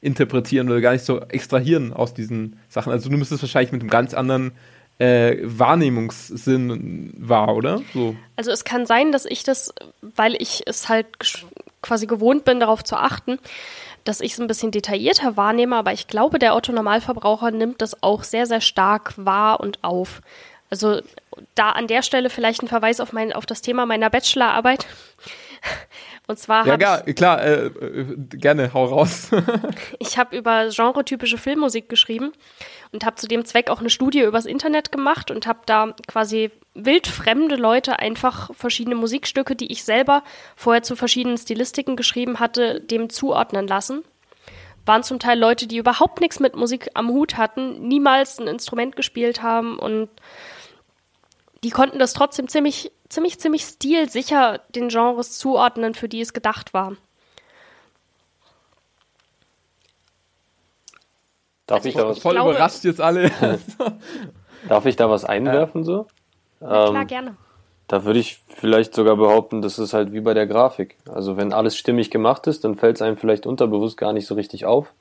interpretieren 0.00 0.70
oder 0.70 0.80
gar 0.80 0.92
nicht 0.92 1.04
so 1.04 1.20
extrahieren 1.20 1.92
aus 1.92 2.14
diesen 2.14 2.58
Sachen. 2.68 2.92
Also 2.92 3.10
du 3.10 3.16
müsstest 3.16 3.42
wahrscheinlich 3.42 3.72
mit 3.72 3.80
einem 3.80 3.90
ganz 3.90 4.14
anderen 4.14 4.52
äh, 4.98 5.36
Wahrnehmungssinn 5.42 7.12
wahr, 7.16 7.54
oder? 7.56 7.82
So. 7.92 8.14
Also 8.36 8.50
es 8.50 8.64
kann 8.64 8.86
sein, 8.86 9.12
dass 9.12 9.26
ich 9.26 9.42
das, 9.42 9.72
weil 10.00 10.34
ich 10.40 10.62
es 10.66 10.88
halt 10.88 11.06
quasi 11.82 12.06
gewohnt 12.06 12.44
bin, 12.44 12.60
darauf 12.60 12.84
zu 12.84 12.96
achten, 12.96 13.38
dass 14.04 14.20
ich 14.20 14.32
es 14.32 14.40
ein 14.40 14.46
bisschen 14.46 14.70
detaillierter 14.70 15.36
wahrnehme, 15.36 15.76
aber 15.76 15.92
ich 15.92 16.06
glaube, 16.06 16.38
der 16.38 16.54
Otto-Normalverbraucher 16.54 17.50
nimmt 17.50 17.82
das 17.82 18.02
auch 18.02 18.24
sehr, 18.24 18.46
sehr 18.46 18.60
stark 18.60 19.14
wahr 19.16 19.60
und 19.60 19.84
auf. 19.84 20.22
Also 20.70 21.00
da 21.54 21.70
an 21.70 21.86
der 21.86 22.02
Stelle 22.02 22.30
vielleicht 22.30 22.62
ein 22.62 22.68
Verweis 22.68 23.00
auf, 23.00 23.12
mein, 23.12 23.32
auf 23.32 23.46
das 23.46 23.62
Thema 23.62 23.86
meiner 23.86 24.10
Bachelorarbeit. 24.10 24.86
Und 26.28 26.38
zwar 26.38 26.66
ja, 26.66 26.76
gar, 26.76 27.02
klar, 27.04 27.42
äh, 27.42 27.66
äh, 27.68 28.16
gerne, 28.18 28.74
hau 28.74 28.84
raus. 28.84 29.30
ich 29.98 30.18
habe 30.18 30.36
über 30.36 30.68
genretypische 30.68 31.38
Filmmusik 31.38 31.88
geschrieben 31.88 32.32
und 32.92 33.04
habe 33.04 33.16
zu 33.16 33.28
dem 33.28 33.44
Zweck 33.44 33.70
auch 33.70 33.80
eine 33.80 33.90
Studie 33.90 34.20
übers 34.20 34.46
Internet 34.46 34.92
gemacht 34.92 35.30
und 35.30 35.46
habe 35.46 35.60
da 35.66 35.94
quasi 36.06 36.50
wildfremde 36.74 37.56
Leute 37.56 37.98
einfach 37.98 38.54
verschiedene 38.54 38.94
Musikstücke, 38.94 39.56
die 39.56 39.70
ich 39.70 39.84
selber 39.84 40.22
vorher 40.56 40.82
zu 40.82 40.96
verschiedenen 40.96 41.38
Stilistiken 41.38 41.96
geschrieben 41.96 42.40
hatte, 42.40 42.80
dem 42.80 43.10
zuordnen 43.10 43.66
lassen. 43.66 44.04
Waren 44.86 45.02
zum 45.02 45.18
Teil 45.18 45.38
Leute, 45.38 45.66
die 45.66 45.76
überhaupt 45.76 46.20
nichts 46.20 46.40
mit 46.40 46.56
Musik 46.56 46.88
am 46.94 47.08
Hut 47.08 47.36
hatten, 47.36 47.86
niemals 47.86 48.38
ein 48.38 48.46
Instrument 48.46 48.96
gespielt 48.96 49.42
haben 49.42 49.78
und 49.78 50.08
die 51.64 51.70
konnten 51.70 51.98
das 51.98 52.12
trotzdem 52.12 52.48
ziemlich, 52.48 52.92
ziemlich, 53.08 53.38
ziemlich 53.38 53.62
stilsicher 53.62 54.60
den 54.74 54.88
Genres 54.88 55.38
zuordnen, 55.38 55.94
für 55.94 56.08
die 56.08 56.20
es 56.20 56.32
gedacht 56.32 56.72
war. 56.72 56.96
Darf 61.68 61.84
also 61.84 61.88
ich, 61.90 61.94
da 61.94 62.08
was 62.08 62.18
voll 62.18 62.32
glaube, 62.32 62.50
überrascht 62.50 62.84
jetzt 62.84 63.00
alle? 63.00 63.30
Darf 64.68 64.86
ich 64.86 64.96
da 64.96 65.08
was 65.08 65.24
einwerfen 65.24 65.84
so? 65.84 66.06
Ja, 66.60 66.66
klar, 66.66 67.02
ähm, 67.02 67.06
gerne. 67.06 67.36
Da 67.86 68.04
würde 68.04 68.18
ich 68.18 68.40
vielleicht 68.48 68.94
sogar 68.94 69.16
behaupten, 69.16 69.62
das 69.62 69.78
ist 69.78 69.92
halt 69.92 70.12
wie 70.12 70.20
bei 70.20 70.34
der 70.34 70.46
Grafik. 70.46 70.96
Also 71.06 71.36
wenn 71.36 71.52
alles 71.52 71.76
stimmig 71.76 72.10
gemacht 72.10 72.46
ist, 72.46 72.64
dann 72.64 72.74
fällt 72.74 72.96
es 72.96 73.02
einem 73.02 73.16
vielleicht 73.16 73.46
unterbewusst 73.46 73.96
gar 73.96 74.12
nicht 74.12 74.26
so 74.26 74.34
richtig 74.34 74.64
auf. 74.64 74.92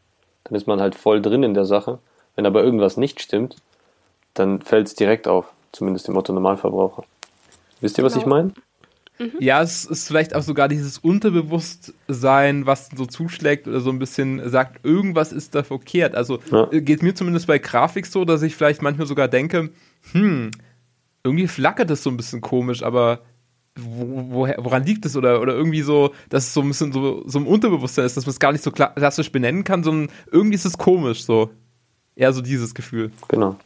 Dann 0.43 0.55
ist 0.55 0.67
man 0.67 0.81
halt 0.81 0.95
voll 0.95 1.21
drin 1.21 1.43
in 1.43 1.53
der 1.53 1.65
Sache. 1.65 1.99
Wenn 2.35 2.45
aber 2.45 2.63
irgendwas 2.63 2.97
nicht 2.97 3.21
stimmt, 3.21 3.55
dann 4.33 4.61
fällt 4.61 4.87
es 4.87 4.95
direkt 4.95 5.27
auf 5.27 5.45
zumindest 5.71 6.07
dem 6.07 6.17
Otto 6.17 6.33
Normalverbraucher. 6.33 7.03
Wisst 7.79 7.97
ihr, 7.97 8.03
was 8.03 8.13
genau. 8.13 8.25
ich 8.25 8.29
meine? 8.29 8.53
Mhm. 9.19 9.33
Ja, 9.39 9.61
es 9.61 9.85
ist 9.85 10.07
vielleicht 10.07 10.35
auch 10.35 10.43
sogar 10.43 10.67
dieses 10.67 10.97
Unterbewusstsein, 10.99 12.65
was 12.65 12.89
so 12.95 13.05
zuschlägt 13.05 13.67
oder 13.67 13.79
so 13.79 13.89
ein 13.89 13.99
bisschen 13.99 14.47
sagt, 14.49 14.85
irgendwas 14.85 15.33
ist 15.33 15.55
da 15.55 15.63
verkehrt. 15.63 16.15
Also 16.15 16.39
ja. 16.51 16.71
Äh, 16.71 16.81
geht 16.81 17.01
mir 17.01 17.15
zumindest 17.15 17.47
bei 17.47 17.57
Grafik 17.57 18.05
so, 18.05 18.25
dass 18.25 18.41
ich 18.41 18.55
vielleicht 18.55 18.81
manchmal 18.81 19.07
sogar 19.07 19.27
denke, 19.27 19.69
hm, 20.11 20.51
irgendwie 21.23 21.47
flackert 21.47 21.89
das 21.89 22.03
so 22.03 22.09
ein 22.09 22.17
bisschen 22.17 22.41
komisch, 22.41 22.83
aber 22.83 23.21
wo, 23.75 24.29
woher, 24.31 24.57
woran 24.59 24.85
liegt 24.85 25.05
es 25.05 25.15
oder, 25.15 25.41
oder 25.41 25.53
irgendwie 25.53 25.81
so, 25.81 26.13
dass 26.29 26.47
es 26.47 26.53
so 26.53 26.61
ein 26.61 26.67
bisschen 26.67 26.91
so, 26.91 27.23
so 27.27 27.39
im 27.39 27.47
Unterbewusstsein 27.47 28.05
ist, 28.05 28.17
dass 28.17 28.25
man 28.25 28.31
es 28.31 28.39
gar 28.39 28.51
nicht 28.51 28.63
so 28.63 28.71
klassisch 28.71 29.31
benennen 29.31 29.63
kann, 29.63 29.83
sondern 29.83 30.13
irgendwie 30.31 30.55
ist 30.55 30.65
es 30.65 30.77
komisch 30.77 31.23
so. 31.23 31.49
Eher 32.15 32.33
so 32.33 32.41
dieses 32.41 32.73
Gefühl. 32.73 33.11
Genau. 33.27 33.57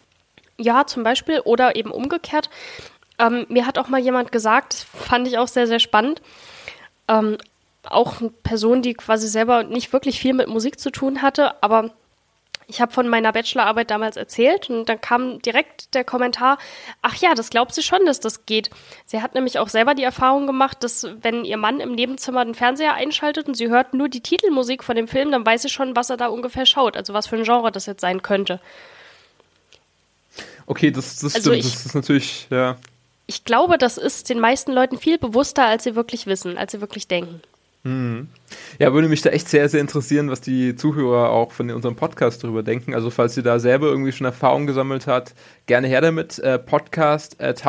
Ja, 0.58 0.86
zum 0.86 1.04
Beispiel. 1.04 1.40
Oder 1.46 1.76
eben 1.78 1.92
umgekehrt. 1.92 2.50
Ähm, 3.22 3.46
mir 3.50 3.68
hat 3.68 3.78
auch 3.78 3.88
mal 3.88 4.02
jemand 4.02 4.32
gesagt, 4.32 4.74
das 4.74 4.84
fand 4.84 5.28
ich 5.28 5.38
auch 5.38 5.48
sehr, 5.48 5.68
sehr 5.68 5.80
spannend, 5.80 6.22
ähm, 7.08 7.38
auch 7.84 8.20
eine 8.20 8.30
Person, 8.30 8.82
die 8.82 8.96
quasi 8.96 9.28
selber 9.28 9.64
nicht 9.64 9.94
wirklich 9.94 10.20
viel 10.20 10.34
mit 10.34 10.48
Musik 10.48 10.80
zu 10.80 10.92
tun 10.92 11.22
hatte, 11.22 11.62
aber 11.64 11.92
ich 12.68 12.80
habe 12.80 12.94
von 12.94 13.08
meiner 13.08 13.34
Bachelorarbeit 13.34 13.92
damals 13.92 14.16
erzählt 14.16 14.70
und 14.70 14.88
dann 14.88 15.02
kam 15.02 15.42
direkt 15.42 15.94
der 15.94 16.04
Kommentar, 16.04 16.58
ach 17.02 17.16
ja, 17.16 17.36
das 17.36 17.50
glaubt 17.50 17.76
sie 17.76 17.84
schon, 17.84 18.06
dass 18.06 18.22
das 18.22 18.46
geht. 18.46 18.70
Sie 19.06 19.22
hat 19.22 19.36
nämlich 19.36 19.60
auch 19.60 19.68
selber 19.68 19.94
die 19.94 20.04
Erfahrung 20.04 20.48
gemacht, 20.48 20.84
dass 20.84 21.06
wenn 21.22 21.44
ihr 21.44 21.58
Mann 21.58 21.80
im 21.82 21.92
Nebenzimmer 21.92 22.46
den 22.46 22.56
Fernseher 22.56 22.94
einschaltet 22.94 23.48
und 23.48 23.56
sie 23.56 23.68
hört 23.68 23.94
nur 23.94 24.08
die 24.08 24.22
Titelmusik 24.22 24.84
von 24.84 24.96
dem 24.96 25.10
Film, 25.10 25.32
dann 25.32 25.46
weiß 25.46 25.64
sie 25.64 25.70
schon, 25.70 25.96
was 25.96 26.10
er 26.10 26.18
da 26.18 26.28
ungefähr 26.28 26.66
schaut, 26.66 26.96
also 26.96 27.14
was 27.14 27.28
für 27.28 27.36
ein 27.36 27.44
Genre 27.44 27.72
das 27.72 27.88
jetzt 27.88 28.02
sein 28.02 28.22
könnte. 28.22 28.62
Okay, 30.66 30.92
das, 30.92 31.20
das 31.20 31.36
also 31.36 31.52
stimmt. 31.52 31.66
Ich, 31.66 31.74
das 31.74 31.86
ist 31.88 31.96
natürlich, 31.96 32.48
ja. 32.50 32.78
Ich 33.32 33.46
glaube, 33.46 33.78
das 33.78 33.98
ist 33.98 34.30
den 34.30 34.42
meisten 34.42 34.74
Leuten 34.74 34.98
viel 34.98 35.18
bewusster, 35.18 35.66
als 35.66 35.86
sie 35.86 35.96
wirklich 35.96 36.26
wissen, 36.28 36.58
als 36.58 36.74
sie 36.74 36.82
wirklich 36.82 37.08
denken. 37.08 37.42
Mhm. 37.84 38.28
Ja, 38.80 38.94
würde 38.94 39.08
mich 39.08 39.22
da 39.22 39.30
echt 39.30 39.50
sehr, 39.50 39.70
sehr 39.70 39.82
interessieren, 39.82 40.30
was 40.30 40.42
die 40.42 40.76
Zuhörer 40.76 41.30
auch 41.30 41.52
von 41.52 41.70
unserem 41.72 41.96
Podcast 41.96 42.44
darüber 42.44 42.64
denken. 42.64 42.94
Also, 42.94 43.10
falls 43.10 43.38
ihr 43.38 43.44
da 43.44 43.60
selber 43.60 43.88
irgendwie 43.88 44.12
schon 44.12 44.26
Erfahrung 44.26 44.68
gesammelt 44.68 45.08
habt, 45.08 45.34
gerne 45.66 45.88
her 45.88 46.02
damit. 46.02 46.40
Äh, 46.40 46.60
podcast 46.60 47.42
at 47.42 47.64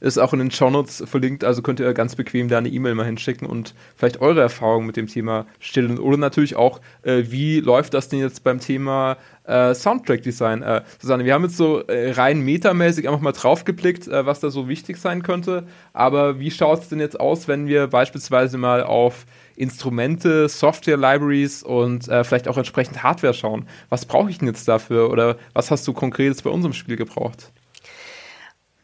ist 0.00 0.18
auch 0.18 0.32
in 0.32 0.38
den 0.38 0.50
Shownotes 0.50 1.04
verlinkt, 1.06 1.44
also 1.44 1.62
könnt 1.62 1.80
ihr 1.80 1.92
ganz 1.94 2.16
bequem 2.16 2.48
da 2.48 2.58
eine 2.58 2.68
E-Mail 2.68 2.94
mal 2.94 3.06
hinschicken 3.06 3.46
und 3.46 3.74
vielleicht 3.96 4.20
eure 4.20 4.40
Erfahrungen 4.40 4.86
mit 4.86 4.96
dem 4.96 5.06
Thema 5.06 5.46
stellen. 5.58 5.98
Oder 5.98 6.16
natürlich 6.16 6.56
auch, 6.56 6.80
äh, 7.02 7.24
wie 7.28 7.60
läuft 7.60 7.94
das 7.94 8.08
denn 8.08 8.20
jetzt 8.20 8.44
beim 8.44 8.60
Thema 8.60 9.16
äh, 9.48 9.74
Soundtrack-Design. 9.74 10.62
Äh, 10.62 10.82
Susanne, 11.00 11.24
wir 11.24 11.34
haben 11.34 11.44
jetzt 11.44 11.56
so 11.56 11.80
äh, 11.80 12.12
rein 12.12 12.40
metamäßig 12.40 13.08
einfach 13.08 13.20
mal 13.20 13.32
draufgeblickt, 13.32 14.06
äh, 14.06 14.26
was 14.26 14.40
da 14.40 14.50
so 14.50 14.68
wichtig 14.68 14.98
sein 14.98 15.22
könnte. 15.22 15.66
Aber 15.92 16.38
wie 16.38 16.50
schaut 16.50 16.82
es 16.82 16.88
denn 16.88 17.00
jetzt 17.00 17.18
aus, 17.18 17.48
wenn 17.48 17.66
wir 17.66 17.86
beispielsweise 17.86 18.58
mal 18.58 18.82
auf 18.82 19.07
Instrumente, 19.56 20.48
Software-Libraries 20.48 21.62
und 21.62 22.06
äh, 22.08 22.22
vielleicht 22.24 22.48
auch 22.48 22.56
entsprechend 22.56 23.02
Hardware 23.02 23.34
schauen? 23.34 23.68
Was 23.88 24.06
brauche 24.06 24.30
ich 24.30 24.38
denn 24.38 24.48
jetzt 24.48 24.68
dafür 24.68 25.10
oder 25.10 25.36
was 25.52 25.70
hast 25.70 25.86
du 25.88 25.92
konkretes 25.92 26.42
bei 26.42 26.50
unserem 26.50 26.72
Spiel 26.72 26.96
gebraucht? 26.96 27.50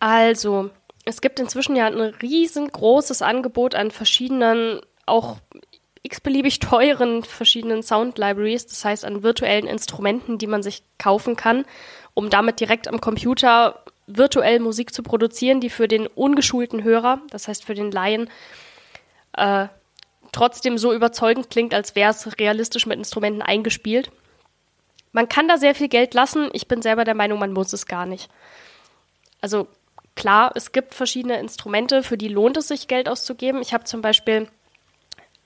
Also, 0.01 0.71
es 1.05 1.21
gibt 1.21 1.39
inzwischen 1.41 1.77
ja 1.77 1.87
ein 1.87 2.01
riesengroßes 2.01 3.23
Angebot 3.23 3.75
an 3.75 3.91
verschiedenen, 3.91 4.81
auch 5.07 5.39
x-beliebig 6.03 6.59
teuren 6.61 7.23
verschiedenen 7.23 7.83
Sound 7.83 8.19
Libraries, 8.19 8.67
das 8.67 8.85
heißt 8.85 9.05
an 9.05 9.23
virtuellen 9.23 9.67
Instrumenten, 9.67 10.39
die 10.39 10.47
man 10.47 10.63
sich 10.63 10.83
kaufen 10.99 11.37
kann, 11.37 11.65
um 12.15 12.31
damit 12.31 12.61
direkt 12.61 12.89
am 12.89 13.01
Computer 13.01 13.83
virtuell 14.07 14.61
Musik 14.61 14.93
zu 14.93 15.03
produzieren, 15.03 15.61
die 15.61 15.71
für 15.71 15.89
den 15.89 16.07
ungeschulten 16.07 16.85
Hörer, 16.85 17.23
das 17.31 17.49
heißt 17.49 17.65
für 17.65 17.75
den 17.75 17.91
Laien, 17.91 18.29
äh, 19.37 19.69
trotzdem 20.35 20.79
so 20.79 20.93
überzeugend 20.93 21.51
klingt, 21.51 21.75
als 21.75 21.95
wäre 21.95 22.11
es 22.11 22.39
realistisch 22.39 22.87
mit 22.87 22.99
Instrumenten 22.99 23.43
eingespielt. 23.43 24.11
Man 25.13 25.29
kann 25.29 25.49
da 25.49 25.59
sehr 25.59 25.75
viel 25.75 25.89
Geld 25.89 26.13
lassen. 26.13 26.49
Ich 26.53 26.67
bin 26.67 26.83
selber 26.83 27.05
der 27.05 27.15
Meinung, 27.15 27.39
man 27.39 27.53
muss 27.53 27.73
es 27.73 27.87
gar 27.87 28.05
nicht. 28.05 28.29
Also 29.41 29.69
klar, 30.17 30.53
es 30.55 30.73
gibt 30.73 30.95
verschiedene 30.95 31.39
Instrumente, 31.39 32.03
für 32.03 32.19
die 32.19 32.29
lohnt 32.29 32.57
es 32.57 32.69
sich, 32.69 32.89
Geld 32.89 33.09
auszugeben. 33.09 33.63
Ich 33.63 33.73
habe 33.73 33.85
zum 33.85 34.03
Beispiel 34.03 34.49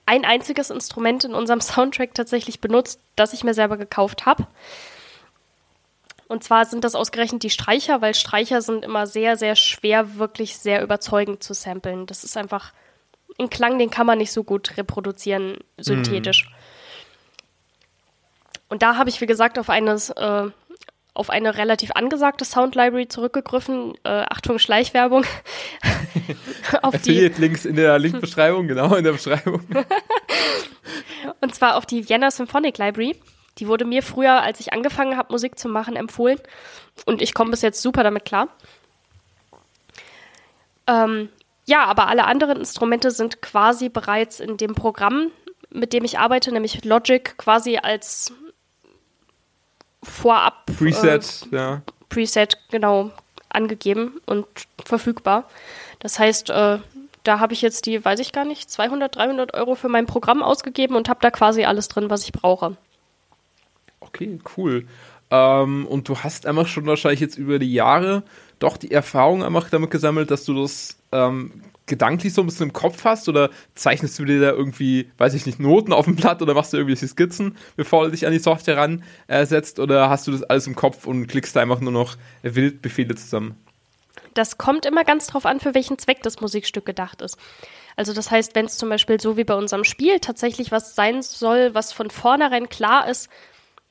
ein 0.07 0.25
einziges 0.25 0.71
Instrument 0.71 1.25
in 1.25 1.35
unserem 1.35 1.61
Soundtrack 1.61 2.15
tatsächlich 2.15 2.61
benutzt, 2.61 3.01
das 3.15 3.35
ich 3.35 3.45
mir 3.45 3.55
selber 3.55 3.77
gekauft 3.77 4.25
habe. 4.25 4.47
Und 6.29 6.45
zwar 6.45 6.65
sind 6.67 6.85
das 6.85 6.95
ausgerechnet 6.95 7.43
die 7.43 7.51
Streicher, 7.51 8.01
weil 8.01 8.15
Streicher 8.15 8.63
sind 8.63 8.85
immer 8.85 9.07
sehr, 9.07 9.37
sehr 9.37 9.57
schwer, 9.57 10.17
wirklich 10.17 10.59
sehr 10.59 10.83
überzeugend 10.83 11.43
zu 11.43 11.55
samplen. 11.55 12.07
Das 12.07 12.25
ist 12.25 12.37
einfach 12.37 12.73
ein 13.39 13.51
Klang, 13.51 13.79
den 13.79 13.91
kann 13.91 14.07
man 14.07 14.19
nicht 14.19 14.33
so 14.33 14.45
gut 14.45 14.77
reproduzieren, 14.77 15.59
synthetisch. 15.77 16.49
Mm. 16.49 16.55
Und 18.71 18.83
da 18.83 18.97
habe 18.97 19.09
ich, 19.09 19.21
wie 19.21 19.27
gesagt, 19.27 19.59
auf 19.59 19.71
eines 19.71 20.11
äh, 20.11 20.51
auf 21.19 21.31
eine 21.31 21.57
relativ 21.57 21.91
angesagte 21.93 22.45
Sound 22.45 22.77
Library 22.77 23.09
zurückgegriffen. 23.09 23.95
Äh, 24.05 24.25
Achtung, 24.31 24.59
Schleichwerbung. 24.59 25.25
auf 26.83 26.95
Affiliate 26.95 27.35
die 27.35 27.41
Links 27.41 27.65
in 27.65 27.75
der 27.75 27.99
Linkbeschreibung, 27.99 28.69
genau 28.69 28.95
in 28.95 29.03
der 29.03 29.13
Beschreibung. 29.13 29.63
Und 31.41 31.55
zwar 31.55 31.77
auf 31.77 31.87
die 31.87 32.09
Vienna 32.09 32.31
Symphonic 32.31 32.79
Library. 32.79 33.17
Die 33.59 33.67
wurde 33.67 33.85
mir 33.85 34.05
früher, 34.05 34.43
als 34.43 34.61
ich 34.61 34.73
angefangen 34.73 35.17
habe, 35.17 35.33
Musik 35.33 35.59
zu 35.59 35.69
machen, 35.69 35.97
empfohlen. 35.97 36.39
Und 37.05 37.21
ich 37.21 37.35
komme 37.35 37.51
bis 37.51 37.63
jetzt 37.63 37.83
super 37.83 38.05
damit 38.05 38.25
klar. 38.25 38.49
Ähm, 40.87 41.31
ja, 41.69 41.85
aber 41.85 42.09
alle 42.09 42.25
anderen 42.25 42.57
Instrumente 42.57 43.11
sind 43.11 43.43
quasi 43.43 43.91
bereits 43.91 44.41
in 44.41 44.57
dem 44.57 44.75
Programm, 44.75 45.31
mit 45.71 45.93
dem 45.93 46.03
ich 46.03 46.19
arbeite, 46.19 46.51
nämlich 46.51 46.83
Logic, 46.87 47.37
quasi 47.37 47.77
als 47.77 48.33
vorab 50.03 50.65
Preset, 50.79 51.47
äh, 51.53 51.57
ja. 51.57 51.83
Preset 52.09 52.57
genau 52.71 53.11
angegeben 53.51 54.19
und 54.25 54.47
verfügbar. 54.83 55.45
Das 55.99 56.19
heißt, 56.19 56.49
äh, 56.49 56.79
da 57.25 57.39
habe 57.39 57.53
ich 57.53 57.61
jetzt 57.61 57.85
die, 57.85 58.03
weiß 58.03 58.21
ich 58.21 58.33
gar 58.33 58.47
nicht, 58.47 58.71
200, 58.71 59.15
300 59.17 59.53
Euro 59.53 59.75
für 59.75 59.91
mein 59.91 60.07
Programm 60.07 60.43
ausgegeben 60.43 60.97
und 60.97 61.11
habe 61.11 61.21
da 61.21 61.31
quasi 61.31 61.65
alles 61.65 61.89
drin, 61.89 62.09
was 62.09 62.25
ich 62.25 62.33
brauche. 62.33 62.79
Okay, 64.01 64.39
cool. 64.57 64.87
Ähm, 65.31 65.87
und 65.87 66.09
du 66.09 66.19
hast 66.19 66.47
einfach 66.47 66.67
schon 66.67 66.87
wahrscheinlich 66.87 67.21
jetzt 67.21 67.37
über 67.37 67.59
die 67.59 67.73
Jahre 67.73 68.23
doch 68.59 68.77
die 68.77 68.91
Erfahrung 68.91 69.45
einfach 69.45 69.71
damit 69.71 69.91
gesammelt, 69.91 70.31
dass 70.31 70.45
du 70.45 70.61
das 70.61 70.97
ähm, 71.13 71.63
gedanklich 71.87 72.35
so 72.35 72.43
ein 72.43 72.47
bisschen 72.47 72.69
im 72.69 72.73
Kopf 72.73 73.05
hast 73.05 73.29
oder 73.29 73.51
zeichnest 73.75 74.19
du 74.19 74.25
dir 74.25 74.41
da 74.41 74.51
irgendwie, 74.51 75.11
weiß 75.19 75.35
ich 75.35 75.47
nicht, 75.47 75.59
Noten 75.59 75.93
auf 75.93 76.05
dem 76.05 76.17
Blatt 76.17 76.43
oder 76.43 76.55
machst 76.55 76.73
du 76.73 76.77
irgendwelche 76.77 77.09
Skizzen, 77.09 77.57
bevor 77.77 78.05
du 78.05 78.11
dich 78.13 78.27
an 78.27 78.33
die 78.33 78.39
Software 78.39 78.77
ransetzt 78.77 79.79
äh, 79.79 79.83
oder 79.83 80.11
hast 80.11 80.27
du 80.27 80.33
das 80.33 80.43
alles 80.45 80.67
im 80.67 80.77
Kopf 80.77 81.07
und 81.07 81.27
klickst 81.27 81.57
da 81.57 81.61
einfach 81.61 81.81
nur 81.81 81.93
noch 81.93 82.17
wild 82.43 82.83
Befehle 82.83 83.15
zusammen? 83.15 83.57
Das 84.35 84.59
kommt 84.59 84.87
immer 84.87 85.05
ganz 85.05 85.27
drauf 85.27 85.47
an, 85.47 85.59
für 85.59 85.75
welchen 85.75 85.99
Zweck 85.99 86.23
das 86.23 86.41
Musikstück 86.41 86.85
gedacht 86.85 87.23
ist. 87.23 87.39
Also 87.97 88.13
das 88.13 88.31
heißt, 88.31 88.55
wenn 88.55 88.67
es 88.67 88.79
zum 88.79 88.89
Beispiel 88.89 89.21
so 89.21 89.37
wie 89.37 89.45
bei 89.45 89.55
unserem 89.55 89.83
Spiel 89.83 90.21
tatsächlich 90.21 90.71
was 90.71 90.95
sein 90.95 91.23
soll, 91.23 91.75
was 91.75 91.93
von 91.93 92.11
vornherein 92.11 92.69
klar 92.69 93.09
ist, 93.09 93.29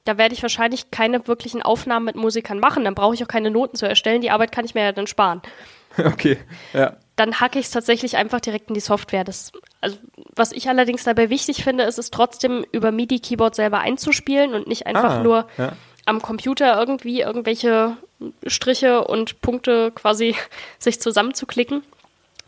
da 0.08 0.18
werde 0.18 0.34
ich 0.34 0.42
wahrscheinlich 0.42 0.92
keine 0.92 1.28
wirklichen 1.28 1.62
Aufnahmen 1.62 2.06
mit 2.06 2.16
Musikern 2.16 2.60
machen. 2.60 2.84
Dann 2.84 2.96
brauche 2.96 3.14
ich 3.14 3.24
auch 3.24 3.28
keine 3.28 3.52
Noten 3.52 3.76
zu 3.76 3.88
erstellen. 3.88 4.22
Die 4.22 4.32
Arbeit 4.32 4.52
kann 4.52 4.66
ich 4.66 4.76
mir 4.76 4.84
ja 4.84 4.92
dann 4.92 5.08
sparen. 5.08 5.42
Okay, 5.98 6.38
ja 6.74 6.98
dann 7.18 7.40
hacke 7.40 7.60
ich 7.60 7.66
es 7.66 7.72
tatsächlich 7.72 8.16
einfach 8.16 8.40
direkt 8.40 8.70
in 8.70 8.76
die 8.76 8.80
Software. 8.80 9.24
Das, 9.24 9.52
also, 9.82 9.98
was 10.36 10.52
ich 10.52 10.70
allerdings 10.70 11.04
dabei 11.04 11.30
wichtig 11.30 11.64
finde, 11.64 11.84
ist 11.84 11.98
es 11.98 12.12
trotzdem 12.12 12.64
über 12.72 12.92
MIDI-Keyboard 12.92 13.56
selber 13.56 13.80
einzuspielen 13.80 14.54
und 14.54 14.68
nicht 14.68 14.86
einfach 14.86 15.16
ah, 15.16 15.24
nur 15.24 15.48
ja. 15.58 15.74
am 16.06 16.22
Computer 16.22 16.80
irgendwie 16.80 17.22
irgendwelche 17.22 17.98
Striche 18.46 19.04
und 19.04 19.42
Punkte 19.42 19.92
quasi 19.92 20.36
sich 20.80 21.02
zusammenzuklicken. 21.02 21.84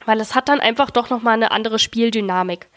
Weil 0.06 0.22
es 0.22 0.36
hat 0.36 0.50
dann 0.50 0.60
einfach 0.60 0.92
doch 0.92 1.10
nochmal 1.10 1.34
eine 1.34 1.52
andere 1.52 1.80
Spieldynamik, 1.80 2.68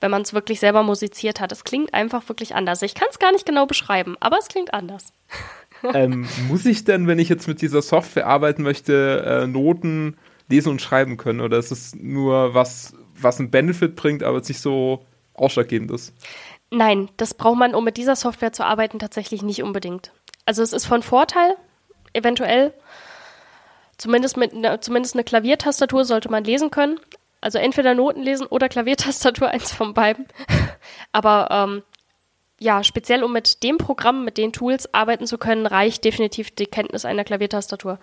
wenn 0.00 0.10
man 0.10 0.22
es 0.22 0.34
wirklich 0.34 0.60
selber 0.60 0.82
musiziert 0.82 1.40
hat. 1.40 1.52
Es 1.52 1.64
klingt 1.64 1.94
einfach 1.94 2.28
wirklich 2.28 2.54
anders. 2.54 2.82
Ich 2.82 2.94
kann 2.94 3.08
es 3.10 3.18
gar 3.18 3.32
nicht 3.32 3.46
genau 3.46 3.66
beschreiben, 3.66 4.16
aber 4.20 4.38
es 4.38 4.48
klingt 4.48 4.74
anders. 4.74 5.12
ähm, 5.94 6.28
muss 6.48 6.66
ich 6.66 6.84
denn, 6.84 7.06
wenn 7.06 7.18
ich 7.18 7.28
jetzt 7.28 7.48
mit 7.48 7.62
dieser 7.62 7.82
Software 7.82 8.26
arbeiten 8.26 8.62
möchte, 8.62 9.42
äh, 9.42 9.46
Noten 9.46 10.16
lesen 10.48 10.70
und 10.70 10.82
schreiben 10.82 11.16
können? 11.16 11.40
Oder 11.40 11.58
ist 11.58 11.70
es 11.70 11.94
nur 11.94 12.54
was, 12.54 12.94
was 13.18 13.38
einen 13.38 13.50
Benefit 13.50 13.96
bringt, 13.96 14.22
aber 14.22 14.38
es 14.38 14.48
nicht 14.48 14.60
so 14.60 15.04
ausschlaggebend 15.34 15.90
ist? 15.90 16.14
Nein, 16.70 17.08
das 17.16 17.34
braucht 17.34 17.58
man, 17.58 17.74
um 17.74 17.84
mit 17.84 17.96
dieser 17.96 18.16
Software 18.16 18.52
zu 18.52 18.64
arbeiten, 18.64 18.98
tatsächlich 18.98 19.42
nicht 19.42 19.62
unbedingt. 19.62 20.12
Also 20.44 20.62
es 20.62 20.72
ist 20.72 20.86
von 20.86 21.02
Vorteil, 21.02 21.56
eventuell. 22.12 22.72
Zumindest, 23.98 24.36
mit, 24.36 24.52
ne, 24.52 24.78
zumindest 24.80 25.14
eine 25.14 25.24
Klaviertastatur 25.24 26.04
sollte 26.04 26.30
man 26.30 26.44
lesen 26.44 26.70
können. 26.70 27.00
Also 27.40 27.58
entweder 27.58 27.94
Noten 27.94 28.22
lesen 28.22 28.46
oder 28.46 28.68
Klaviertastatur, 28.68 29.48
eins 29.50 29.72
von 29.72 29.94
beiden. 29.94 30.26
Aber 31.12 31.48
ähm, 31.50 31.82
ja, 32.58 32.82
speziell 32.82 33.22
um 33.22 33.32
mit 33.32 33.62
dem 33.62 33.78
Programm, 33.78 34.24
mit 34.24 34.38
den 34.38 34.52
Tools 34.52 34.92
arbeiten 34.94 35.26
zu 35.26 35.38
können, 35.38 35.66
reicht 35.66 36.04
definitiv 36.04 36.50
die 36.54 36.66
Kenntnis 36.66 37.04
einer 37.04 37.24
Klaviertastatur. 37.24 37.98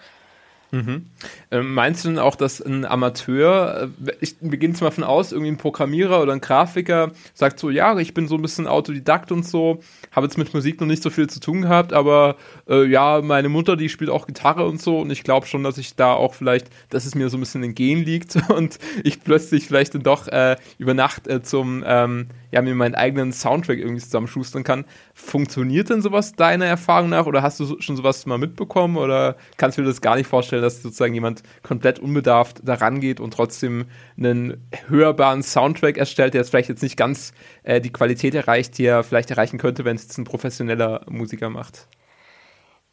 Mhm. 0.73 1.05
Ähm, 1.51 1.75
meinst 1.75 2.03
du 2.03 2.09
denn 2.09 2.17
auch, 2.17 2.35
dass 2.35 2.59
ein 2.59 2.83
Amateur, 2.83 3.91
äh, 4.07 4.11
ich, 4.21 4.39
gehen 4.39 4.71
jetzt 4.71 4.81
mal 4.81 4.89
von 4.89 5.03
aus, 5.03 5.31
irgendwie 5.31 5.51
ein 5.51 5.57
Programmierer 5.57 6.19
oder 6.19 6.33
ein 6.33 6.41
Grafiker 6.41 7.11
sagt 7.35 7.59
so, 7.59 7.69
ja, 7.69 7.95
ich 7.99 8.15
bin 8.15 8.27
so 8.27 8.35
ein 8.35 8.41
bisschen 8.41 8.65
Autodidakt 8.65 9.31
und 9.31 9.45
so, 9.45 9.81
habe 10.11 10.25
jetzt 10.25 10.39
mit 10.39 10.51
Musik 10.51 10.81
noch 10.81 10.87
nicht 10.87 11.03
so 11.03 11.11
viel 11.11 11.29
zu 11.29 11.39
tun 11.39 11.61
gehabt, 11.61 11.93
aber 11.93 12.37
äh, 12.67 12.85
ja, 12.85 13.21
meine 13.21 13.49
Mutter, 13.49 13.77
die 13.77 13.87
spielt 13.87 14.09
auch 14.09 14.25
Gitarre 14.25 14.65
und 14.65 14.81
so 14.81 14.99
und 14.99 15.11
ich 15.11 15.23
glaube 15.23 15.45
schon, 15.45 15.63
dass 15.63 15.77
ich 15.77 15.95
da 15.95 16.13
auch 16.13 16.33
vielleicht, 16.33 16.69
dass 16.89 17.05
es 17.05 17.13
mir 17.13 17.29
so 17.29 17.37
ein 17.37 17.41
bisschen 17.41 17.61
in 17.61 17.75
Gen 17.75 18.03
liegt 18.03 18.35
und 18.49 18.79
ich 19.03 19.23
plötzlich 19.23 19.67
vielleicht 19.67 19.93
dann 19.93 20.01
doch 20.01 20.27
äh, 20.27 20.55
über 20.79 20.95
Nacht 20.95 21.27
äh, 21.27 21.43
zum 21.43 21.83
ähm, 21.85 22.29
ja, 22.53 22.61
mir 22.61 22.75
meinen 22.75 22.93
eigenen 22.93 23.33
Soundtrack 23.33 23.79
irgendwie 23.79 24.01
zusammenschustern 24.01 24.63
kann. 24.63 24.85
Funktioniert 25.15 25.89
denn 25.89 26.03
sowas 26.03 26.33
deiner 26.33 26.65
Erfahrung 26.65 27.09
nach 27.09 27.25
oder 27.25 27.41
hast 27.41 27.59
du 27.59 27.81
schon 27.81 27.97
sowas 27.97 28.27
mal 28.27 28.37
mitbekommen 28.37 28.95
oder 28.95 29.37
kannst 29.57 29.79
du 29.79 29.81
dir 29.81 29.87
das 29.87 30.01
gar 30.01 30.15
nicht 30.15 30.27
vorstellen, 30.27 30.61
dass 30.61 30.83
sozusagen 30.83 31.15
jemand 31.15 31.41
komplett 31.63 31.97
unbedarft 31.97 32.61
daran 32.63 32.99
geht 32.99 33.19
und 33.19 33.33
trotzdem 33.33 33.85
einen 34.17 34.69
hörbaren 34.87 35.41
Soundtrack 35.41 35.97
erstellt, 35.97 36.35
der 36.35 36.41
jetzt 36.41 36.51
vielleicht 36.51 36.69
jetzt 36.69 36.83
nicht 36.83 36.95
ganz 36.95 37.33
äh, 37.63 37.81
die 37.81 37.91
Qualität 37.91 38.35
erreicht, 38.35 38.77
die 38.77 38.85
er 38.85 39.03
vielleicht 39.03 39.31
erreichen 39.31 39.57
könnte, 39.57 39.83
wenn 39.83 39.95
es 39.95 40.03
jetzt 40.03 40.19
ein 40.19 40.23
professioneller 40.23 41.01
Musiker 41.09 41.49
macht? 41.49 41.87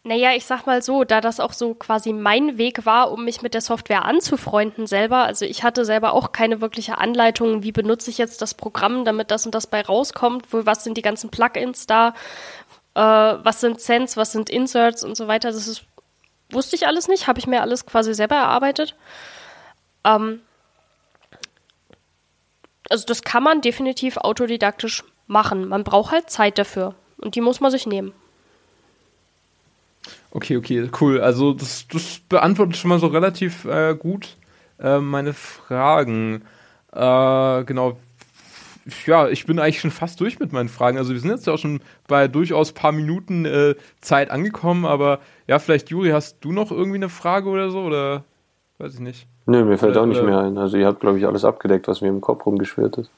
Naja, 0.03 0.33
ich 0.35 0.47
sag 0.47 0.65
mal 0.65 0.81
so, 0.83 1.05
da 1.05 1.21
das 1.21 1.41
auch 1.41 1.53
so 1.53 1.75
quasi 1.75 2.15
mein 2.15 2.57
Weg 2.57 2.87
war, 2.87 3.13
um 3.13 3.27
mich 3.27 3.43
mit 3.43 3.53
der 3.53 3.61
Software 3.61 4.07
anzufreunden 4.07 4.87
selber. 4.87 5.25
Also 5.25 5.45
ich 5.45 5.63
hatte 5.63 5.85
selber 5.85 6.15
auch 6.15 6.33
keine 6.33 6.63
wirkliche 6.63 6.97
Anleitung, 6.97 7.63
wie 7.63 7.73
benutze 7.73 8.09
ich 8.09 8.17
jetzt 8.17 8.41
das 8.41 8.55
Programm, 8.55 9.05
damit 9.05 9.31
das 9.31 9.45
und 9.45 9.55
das 9.55 9.67
bei 9.67 9.83
rauskommt, 9.83 10.51
wo, 10.53 10.65
was 10.65 10.85
sind 10.85 10.97
die 10.97 11.03
ganzen 11.03 11.29
Plugins 11.31 11.87
da, 11.87 12.15
äh, 12.95 13.01
was 13.01 13.61
sind 13.61 13.79
Sends, 13.81 14.17
was 14.17 14.33
sind 14.33 14.49
Inserts 14.49 15.05
und 15.05 15.17
so 15.19 15.29
weiter. 15.29 15.53
Das 15.53 15.69
ist, 15.69 15.85
wusste 16.51 16.77
ich 16.77 16.87
alles 16.87 17.07
nicht, 17.07 17.27
habe 17.27 17.39
ich 17.39 17.47
mir 17.47 17.61
alles 17.61 17.85
quasi 17.85 18.15
selber 18.15 18.37
erarbeitet. 18.37 18.97
Ähm, 20.05 20.41
also 22.89 23.05
das 23.05 23.23
kann 23.23 23.43
man 23.43 23.61
definitiv 23.61 24.17
autodidaktisch 24.17 25.05
machen. 25.27 25.69
Man 25.69 25.85
braucht 25.85 26.13
halt 26.13 26.31
Zeit 26.31 26.57
dafür 26.59 26.95
und 27.19 27.35
die 27.35 27.43
muss 27.43 27.61
man 27.61 27.71
sich 27.71 27.87
nehmen. 27.87 28.15
Okay, 30.33 30.57
okay, 30.57 30.89
cool. 31.01 31.21
Also 31.21 31.53
das, 31.53 31.87
das 31.89 32.21
beantwortet 32.29 32.77
schon 32.77 32.89
mal 32.89 33.01
so 33.01 33.09
relativ 33.09 33.65
äh, 33.65 33.95
gut 33.95 34.37
äh, 34.79 34.99
meine 34.99 35.33
Fragen. 35.33 36.43
Äh, 36.93 37.65
genau. 37.65 37.97
Ja, 39.07 39.29
ich 39.29 39.47
bin 39.47 39.59
eigentlich 39.59 39.81
schon 39.81 39.91
fast 39.91 40.21
durch 40.21 40.39
mit 40.39 40.53
meinen 40.53 40.69
Fragen. 40.69 40.99
Also 40.99 41.13
wir 41.13 41.21
sind 41.21 41.31
jetzt 41.31 41.47
ja 41.47 41.53
auch 41.53 41.59
schon 41.59 41.81
bei 42.09 42.29
durchaus 42.29 42.73
paar 42.73 42.93
Minuten 42.93 43.45
äh, 43.45 43.75
Zeit 44.01 44.31
angekommen, 44.31 44.87
aber 44.87 45.21
ja, 45.47 45.59
vielleicht 45.59 45.91
Juri, 45.91 46.11
hast 46.11 46.39
du 46.41 46.53
noch 46.53 46.71
irgendwie 46.71 46.97
eine 46.97 47.09
Frage 47.09 47.49
oder 47.49 47.71
so? 47.71 47.81
Oder 47.81 48.25
weiß 48.79 48.95
ich 48.95 49.01
nicht. 49.01 49.27
Nö, 49.47 49.65
mir 49.65 49.79
fällt 49.79 49.93
oder, 49.93 50.03
auch 50.03 50.07
nicht 50.07 50.23
mehr 50.23 50.39
ein. 50.39 50.57
Also 50.59 50.77
ihr 50.77 50.87
habt, 50.87 51.01
glaube 51.01 51.19
ich, 51.19 51.27
alles 51.27 51.45
abgedeckt, 51.45 51.89
was 51.89 52.01
mir 52.01 52.09
im 52.09 52.21
Kopf 52.21 52.47
rumgeschwirrt 52.47 52.99
ist. 52.99 53.11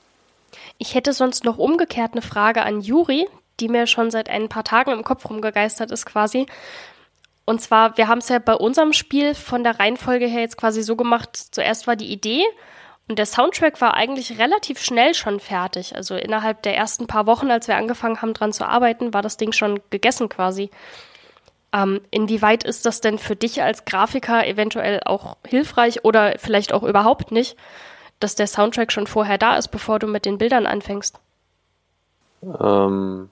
Ich 0.79 0.95
hätte 0.95 1.13
sonst 1.13 1.45
noch 1.45 1.59
umgekehrt 1.59 2.13
eine 2.13 2.23
Frage 2.23 2.63
an 2.63 2.81
Juri, 2.81 3.29
die 3.61 3.69
mir 3.69 3.87
schon 3.87 4.11
seit 4.11 4.29
ein 4.29 4.49
paar 4.49 4.65
Tagen 4.65 4.91
im 4.91 5.05
Kopf 5.05 5.29
rumgegeistert 5.29 5.91
ist 5.91 6.07
quasi. 6.07 6.47
Und 7.45 7.61
zwar, 7.61 7.97
wir 7.97 8.09
haben 8.09 8.19
es 8.19 8.29
ja 8.29 8.39
bei 8.39 8.55
unserem 8.55 8.93
Spiel 8.93 9.35
von 9.35 9.65
der 9.65 9.81
Reihenfolge 9.81 10.27
her 10.27 10.43
jetzt 10.43 10.57
quasi 10.57 10.83
so 10.83 10.97
gemacht, 10.97 11.37
zuerst 11.37 11.87
war 11.87 11.97
die 11.97 12.13
Idee 12.13 12.45
und 13.09 13.19
der 13.19 13.27
Soundtrack 13.27 13.81
war 13.81 13.95
eigentlich 13.95 14.39
relativ 14.39 14.81
schnell 14.81 15.15
schon 15.15 15.41
fertig. 15.41 15.97
Also 15.97 16.15
innerhalb 16.15 16.63
der 16.63 16.77
ersten 16.77 17.07
paar 17.07 17.27
Wochen, 17.27 17.51
als 17.51 17.67
wir 17.67 17.77
angefangen 17.77 18.23
haben, 18.23 18.33
dran 18.33 18.53
zu 18.53 18.67
arbeiten, 18.67 19.13
war 19.13 19.23
das 19.23 19.37
Ding 19.37 19.53
schon 19.53 19.81
gegessen 19.91 20.29
quasi. 20.29 20.71
Ähm, 21.73 22.01
inwieweit 22.11 22.65
ist 22.65 22.87
das 22.87 23.01
denn 23.01 23.19
für 23.19 23.35
dich 23.35 23.63
als 23.63 23.85
Grafiker 23.87 24.47
eventuell 24.47 25.01
auch 25.05 25.37
hilfreich 25.47 26.05
oder 26.05 26.39
vielleicht 26.39 26.73
auch 26.73 26.83
überhaupt 26.83 27.33
nicht, 27.33 27.57
dass 28.21 28.37
der 28.37 28.47
Soundtrack 28.47 28.93
schon 28.93 29.07
vorher 29.07 29.39
da 29.39 29.57
ist, 29.57 29.69
bevor 29.69 29.99
du 29.99 30.07
mit 30.07 30.25
den 30.25 30.39
Bildern 30.39 30.67
anfängst? 30.67 31.19
Ähm, 32.43 33.31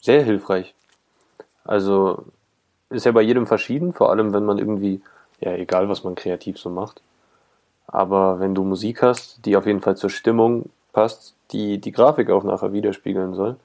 sehr 0.00 0.22
hilfreich. 0.22 0.74
Also 1.64 2.26
ist 2.90 3.06
ja 3.06 3.12
bei 3.12 3.22
jedem 3.22 3.46
verschieden, 3.46 3.92
vor 3.92 4.10
allem 4.10 4.32
wenn 4.32 4.44
man 4.44 4.58
irgendwie, 4.58 5.00
ja, 5.40 5.52
egal 5.52 5.88
was 5.88 6.04
man 6.04 6.14
kreativ 6.14 6.58
so 6.58 6.70
macht. 6.70 7.00
Aber 7.86 8.40
wenn 8.40 8.54
du 8.54 8.64
Musik 8.64 9.02
hast, 9.02 9.44
die 9.46 9.56
auf 9.56 9.66
jeden 9.66 9.80
Fall 9.80 9.96
zur 9.96 10.10
Stimmung 10.10 10.70
passt, 10.92 11.34
die 11.52 11.78
die 11.78 11.92
Grafik 11.92 12.30
auch 12.30 12.44
nachher 12.44 12.72
widerspiegeln 12.72 13.34
soll, 13.34 13.56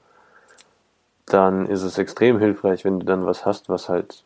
dann 1.26 1.66
ist 1.66 1.82
es 1.82 1.98
extrem 1.98 2.38
hilfreich, 2.38 2.84
wenn 2.84 3.00
du 3.00 3.06
dann 3.06 3.26
was 3.26 3.44
hast, 3.44 3.68
was 3.68 3.88
halt 3.88 4.22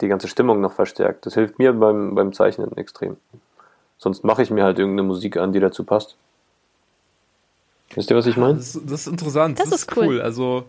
die 0.00 0.08
ganze 0.08 0.28
Stimmung 0.28 0.60
noch 0.60 0.72
verstärkt. 0.72 1.26
Das 1.26 1.34
hilft 1.34 1.58
mir 1.58 1.72
beim, 1.72 2.14
beim 2.14 2.32
Zeichnen 2.32 2.76
extrem. 2.76 3.16
Sonst 3.98 4.24
mache 4.24 4.42
ich 4.42 4.50
mir 4.50 4.64
halt 4.64 4.78
irgendeine 4.78 5.06
Musik 5.06 5.36
an, 5.36 5.52
die 5.52 5.60
dazu 5.60 5.84
passt. 5.84 6.16
Wisst 7.94 8.10
ihr, 8.10 8.16
was 8.16 8.26
ich 8.26 8.36
meine? 8.36 8.56
Das, 8.56 8.78
das, 8.84 9.00
ist 9.00 9.06
interessant. 9.08 9.58
Das, 9.58 9.70
das 9.70 9.82
ist 9.82 9.96
cool. 9.96 10.06
cool. 10.06 10.20
Also 10.20 10.64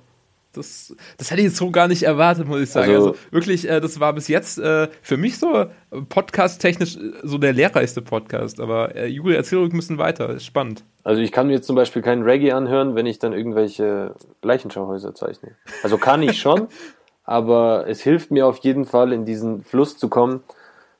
das, 0.53 0.95
das 1.17 1.29
hätte 1.29 1.41
ich 1.41 1.47
jetzt 1.47 1.57
so 1.57 1.69
gar 1.69 1.87
nicht 1.87 2.03
erwartet, 2.03 2.47
muss 2.47 2.61
ich 2.61 2.69
sagen. 2.69 2.91
Also, 2.93 3.09
also 3.09 3.19
wirklich, 3.31 3.69
äh, 3.69 3.79
das 3.79 3.99
war 3.99 4.13
bis 4.13 4.27
jetzt 4.27 4.57
äh, 4.57 4.87
für 5.01 5.17
mich 5.17 5.37
so 5.37 5.53
äh, 5.55 5.67
podcast-technisch 6.09 6.97
äh, 6.97 7.11
so 7.23 7.37
der 7.37 7.53
lehrreichste 7.53 8.01
Podcast. 8.01 8.59
Aber 8.59 8.95
äh, 8.95 9.05
Juri, 9.07 9.35
erzähl 9.35 9.59
ruhig 9.59 9.73
ein 9.73 9.77
bisschen 9.77 9.97
weiter, 9.97 10.29
ist 10.29 10.45
spannend. 10.45 10.83
Also 11.03 11.21
ich 11.21 11.31
kann 11.31 11.47
mir 11.47 11.53
jetzt 11.53 11.67
zum 11.67 11.75
Beispiel 11.75 12.01
keinen 12.01 12.23
Reggae 12.23 12.51
anhören, 12.51 12.95
wenn 12.95 13.05
ich 13.05 13.19
dann 13.19 13.33
irgendwelche 13.33 14.15
Leichenschauhäuser 14.41 15.13
zeichne. 15.13 15.55
Also 15.83 15.97
kann 15.97 16.23
ich 16.23 16.39
schon, 16.39 16.67
aber 17.23 17.85
es 17.87 18.01
hilft 18.01 18.31
mir 18.31 18.47
auf 18.47 18.57
jeden 18.59 18.85
Fall, 18.85 19.13
in 19.13 19.25
diesen 19.25 19.63
Fluss 19.63 19.97
zu 19.97 20.09
kommen, 20.09 20.41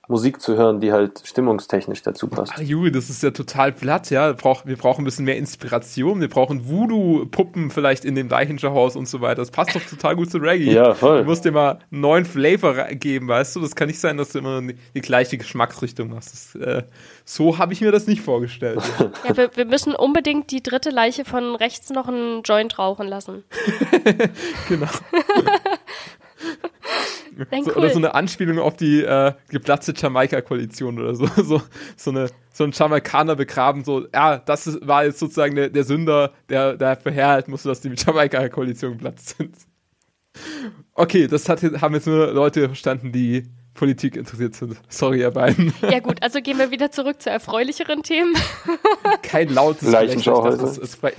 Musik 0.10 0.42
zu 0.42 0.58
hören, 0.58 0.82
die 0.82 0.92
halt 0.92 1.22
stimmungstechnisch 1.24 2.02
dazu 2.02 2.28
passt. 2.28 2.54
Ach, 2.56 2.62
Juri, 2.62 2.92
das 2.92 3.12
ist 3.12 3.22
ja 3.22 3.30
total 3.30 3.72
platt, 3.72 4.10
ja. 4.10 4.30
Wir 4.30 4.34
brauchen, 4.34 4.68
wir 4.68 4.76
brauchen 4.76 5.04
ein 5.04 5.06
bisschen 5.06 5.24
mehr 5.24 5.38
Inspiration. 5.38 6.20
Wir 6.20 6.30
brauchen 6.30 6.68
Voodoo-Puppen 6.68 7.70
vielleicht 7.70 8.06
in 8.06 8.16
dem 8.16 8.28
Deichinger 8.28 8.72
Haus 8.74 8.96
und 8.96 9.08
so 9.08 9.22
weiter. 9.22 9.36
Das 9.36 9.52
passt 9.52 9.76
doch 9.76 9.82
total 9.84 10.16
gut 10.16 10.32
zu 10.32 10.40
Reggae. 10.40 10.74
Ja, 10.74 10.96
voll. 10.96 11.20
Du 11.20 11.26
musst 11.26 11.46
dir 11.46 11.52
mal 11.52 11.78
einen 11.92 12.02
neuen 12.02 12.26
Flavor 12.26 12.74
geben, 12.86 13.28
weißt 13.28 13.56
du? 13.56 13.60
Das 13.60 13.76
kann 13.76 13.88
nicht 13.88 14.00
sein, 14.00 14.18
dass 14.18 14.32
du 14.32 14.40
immer 14.40 14.64
die 14.64 15.02
gleiche 15.02 15.38
Geschmacksrichtung 15.38 16.10
machst. 16.10 16.34
Das, 16.34 16.56
äh, 16.56 16.84
so 17.24 17.60
habe 17.60 17.74
ich 17.74 17.82
mir 17.82 17.92
das 17.92 18.08
nicht 18.08 18.22
vorgestellt. 18.22 18.82
Ja, 19.28 19.36
wir, 19.36 19.56
wir, 19.56 19.66
müssen 19.66 19.94
unbedingt 19.96 20.50
die 20.50 20.64
dritte 20.64 20.90
Leiche 20.90 21.26
von 21.26 21.56
rechts 21.56 21.90
noch 21.90 22.08
einen 22.08 22.42
Joint 22.44 22.80
rauchen 22.80 23.08
lassen. 23.08 23.44
genau. 24.70 24.88
Nein, 27.52 27.64
so, 27.64 27.72
cool. 27.72 27.78
Oder 27.78 27.90
so 27.90 27.98
eine 27.98 28.14
Anspielung 28.14 28.60
auf 28.60 28.76
die 28.76 29.04
äh, 29.04 29.34
geplatzte 29.50 29.94
Jamaika-Koalition 29.96 31.00
oder 31.00 31.16
so. 31.16 31.28
so. 31.38 31.62
So, 31.96 32.12
eine, 32.12 32.30
so 32.52 32.64
ein 32.64 32.72
Jamaikaner 32.72 33.36
begraben, 33.36 33.84
so, 33.84 34.08
ja, 34.14 34.38
das 34.38 34.68
ist, 34.68 34.88
war 34.88 35.06
jetzt 35.06 35.20
sozusagen 35.20 35.56
der, 35.56 35.70
der 35.70 35.84
Sünder, 35.84 36.34
der, 36.50 36.76
der 36.76 36.98
verherhalten 36.98 37.52
musste, 37.52 37.70
dass 37.70 37.82
die 37.82 37.90
Jamaika-Koalition 37.96 38.94
geplatzt 38.94 39.38
sind. 39.38 39.56
Okay, 40.94 41.28
das 41.28 41.48
hat, 41.50 41.62
haben 41.64 41.94
jetzt 41.96 42.08
nur 42.08 42.32
Leute 42.32 42.68
verstanden, 42.68 43.12
die 43.12 43.50
Politik 43.74 44.18
interessiert 44.18 44.56
sind. 44.56 44.76
Sorry, 44.90 45.22
ihr 45.22 45.32
beiden. 45.32 45.74
Ja 45.82 46.00
gut, 46.00 46.22
also 46.22 46.42
gehen 46.42 46.58
wir 46.58 46.72
wieder 46.72 46.92
zurück 46.92 47.22
zu 47.22 47.30
erfreulicheren 47.30 48.04
Themen. 48.04 48.34
Kein 49.22 49.50
lautes 49.50 49.90
Gelächter. 49.92 51.14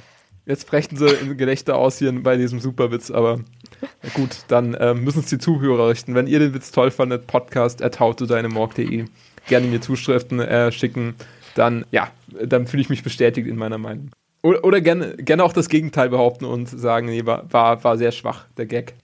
Jetzt 0.47 0.67
brechen 0.67 0.97
sie 0.97 1.07
in 1.07 1.37
Gelächter 1.37 1.77
aus 1.77 1.99
hier 1.99 2.13
bei 2.23 2.37
diesem 2.37 2.61
Superwitz, 2.61 3.11
aber 3.11 3.41
Gut, 4.15 4.45
dann 4.49 4.77
ähm, 4.79 5.05
müssen 5.05 5.21
es 5.21 5.27
die 5.27 5.39
Zuhörer 5.39 5.89
richten. 5.89 6.15
Wenn 6.15 6.27
ihr 6.27 6.39
den 6.39 6.55
Witz 6.55 6.71
toll 6.71 6.91
fandet, 6.91 7.27
podcast 7.27 7.83
at 7.83 8.01
howtodynamorg.de 8.01 9.07
gerne 9.47 9.67
mir 9.67 9.81
Zuschriften 9.81 10.41
äh, 10.41 10.73
schicken. 10.73 11.15
Dann, 11.55 11.85
ja, 11.91 12.11
dann 12.43 12.67
fühle 12.67 12.83
ich 12.83 12.91
mich 12.91 13.03
bestätigt 13.03 13.47
in 13.47 13.57
meiner 13.57 13.79
Meinung. 13.79 14.11
Oder, 14.43 14.65
oder 14.65 14.81
gerne, 14.81 15.17
gerne 15.17 15.45
auch 15.45 15.53
das 15.53 15.69
Gegenteil 15.69 16.09
behaupten 16.09 16.45
und 16.47 16.67
sagen, 16.67 17.07
nee, 17.07 17.27
war, 17.27 17.53
war, 17.53 17.85
war 17.85 17.99
sehr 17.99 18.13
schwach, 18.13 18.47
der 18.57 18.67
Gag. 18.67 18.95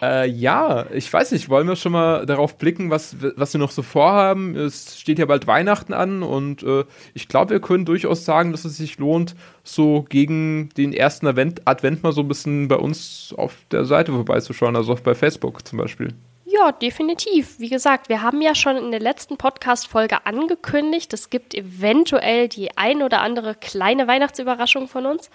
Äh, 0.00 0.28
ja, 0.28 0.86
ich 0.92 1.12
weiß 1.12 1.32
nicht, 1.32 1.48
wollen 1.48 1.68
wir 1.68 1.76
schon 1.76 1.92
mal 1.92 2.26
darauf 2.26 2.58
blicken, 2.58 2.90
was, 2.90 3.16
was 3.36 3.52
wir 3.54 3.58
noch 3.58 3.70
so 3.70 3.82
vorhaben? 3.82 4.56
Es 4.56 4.98
steht 4.98 5.18
ja 5.18 5.26
bald 5.26 5.46
Weihnachten 5.46 5.92
an 5.92 6.22
und 6.22 6.62
äh, 6.62 6.84
ich 7.14 7.28
glaube, 7.28 7.50
wir 7.50 7.60
können 7.60 7.84
durchaus 7.84 8.24
sagen, 8.24 8.52
dass 8.52 8.64
es 8.64 8.76
sich 8.76 8.98
lohnt, 8.98 9.34
so 9.64 10.04
gegen 10.08 10.70
den 10.76 10.92
ersten 10.92 11.26
Advent, 11.26 11.62
Advent 11.66 12.02
mal 12.02 12.12
so 12.12 12.22
ein 12.22 12.28
bisschen 12.28 12.68
bei 12.68 12.76
uns 12.76 13.34
auf 13.36 13.54
der 13.70 13.84
Seite 13.84 14.12
vorbeizuschauen, 14.12 14.76
also 14.76 14.94
bei 15.02 15.14
Facebook 15.14 15.66
zum 15.66 15.78
Beispiel. 15.78 16.14
Ja, 16.52 16.70
definitiv. 16.70 17.58
Wie 17.60 17.70
gesagt, 17.70 18.10
wir 18.10 18.20
haben 18.20 18.42
ja 18.42 18.54
schon 18.54 18.76
in 18.76 18.90
der 18.90 19.00
letzten 19.00 19.38
Podcast-Folge 19.38 20.26
angekündigt, 20.26 21.12
es 21.14 21.30
gibt 21.30 21.54
eventuell 21.54 22.48
die 22.48 22.76
ein 22.76 23.02
oder 23.02 23.22
andere 23.22 23.54
kleine 23.54 24.06
Weihnachtsüberraschung 24.06 24.86
von 24.86 25.06
uns. 25.06 25.30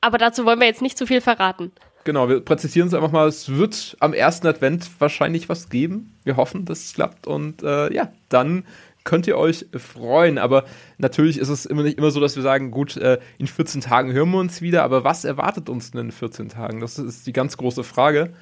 Aber 0.00 0.18
dazu 0.18 0.44
wollen 0.44 0.60
wir 0.60 0.68
jetzt 0.68 0.82
nicht 0.82 0.96
zu 0.96 1.06
viel 1.06 1.20
verraten. 1.20 1.72
Genau, 2.04 2.28
wir 2.28 2.40
präzisieren 2.40 2.88
es 2.88 2.94
einfach 2.94 3.12
mal. 3.12 3.26
Es 3.26 3.48
wird 3.48 3.96
am 4.00 4.12
ersten 4.12 4.46
Advent 4.46 4.88
wahrscheinlich 4.98 5.48
was 5.48 5.70
geben. 5.70 6.14
Wir 6.22 6.36
hoffen, 6.36 6.66
dass 6.66 6.84
es 6.84 6.92
klappt. 6.94 7.26
Und 7.26 7.62
äh, 7.62 7.92
ja, 7.92 8.12
dann 8.28 8.64
könnt 9.04 9.26
ihr 9.26 9.38
euch 9.38 9.66
freuen. 9.76 10.36
Aber 10.36 10.64
natürlich 10.98 11.38
ist 11.38 11.48
es 11.48 11.64
immer 11.64 11.82
nicht 11.82 11.96
immer 11.96 12.10
so, 12.10 12.20
dass 12.20 12.36
wir 12.36 12.42
sagen, 12.42 12.70
gut, 12.70 12.96
äh, 12.98 13.18
in 13.38 13.46
14 13.46 13.80
Tagen 13.80 14.12
hören 14.12 14.30
wir 14.30 14.38
uns 14.38 14.60
wieder. 14.60 14.82
Aber 14.82 15.02
was 15.04 15.24
erwartet 15.24 15.70
uns 15.70 15.92
denn 15.92 16.06
in 16.06 16.12
14 16.12 16.50
Tagen? 16.50 16.80
Das 16.80 16.98
ist 16.98 17.26
die 17.26 17.32
ganz 17.32 17.56
große 17.56 17.84
Frage. 17.84 18.34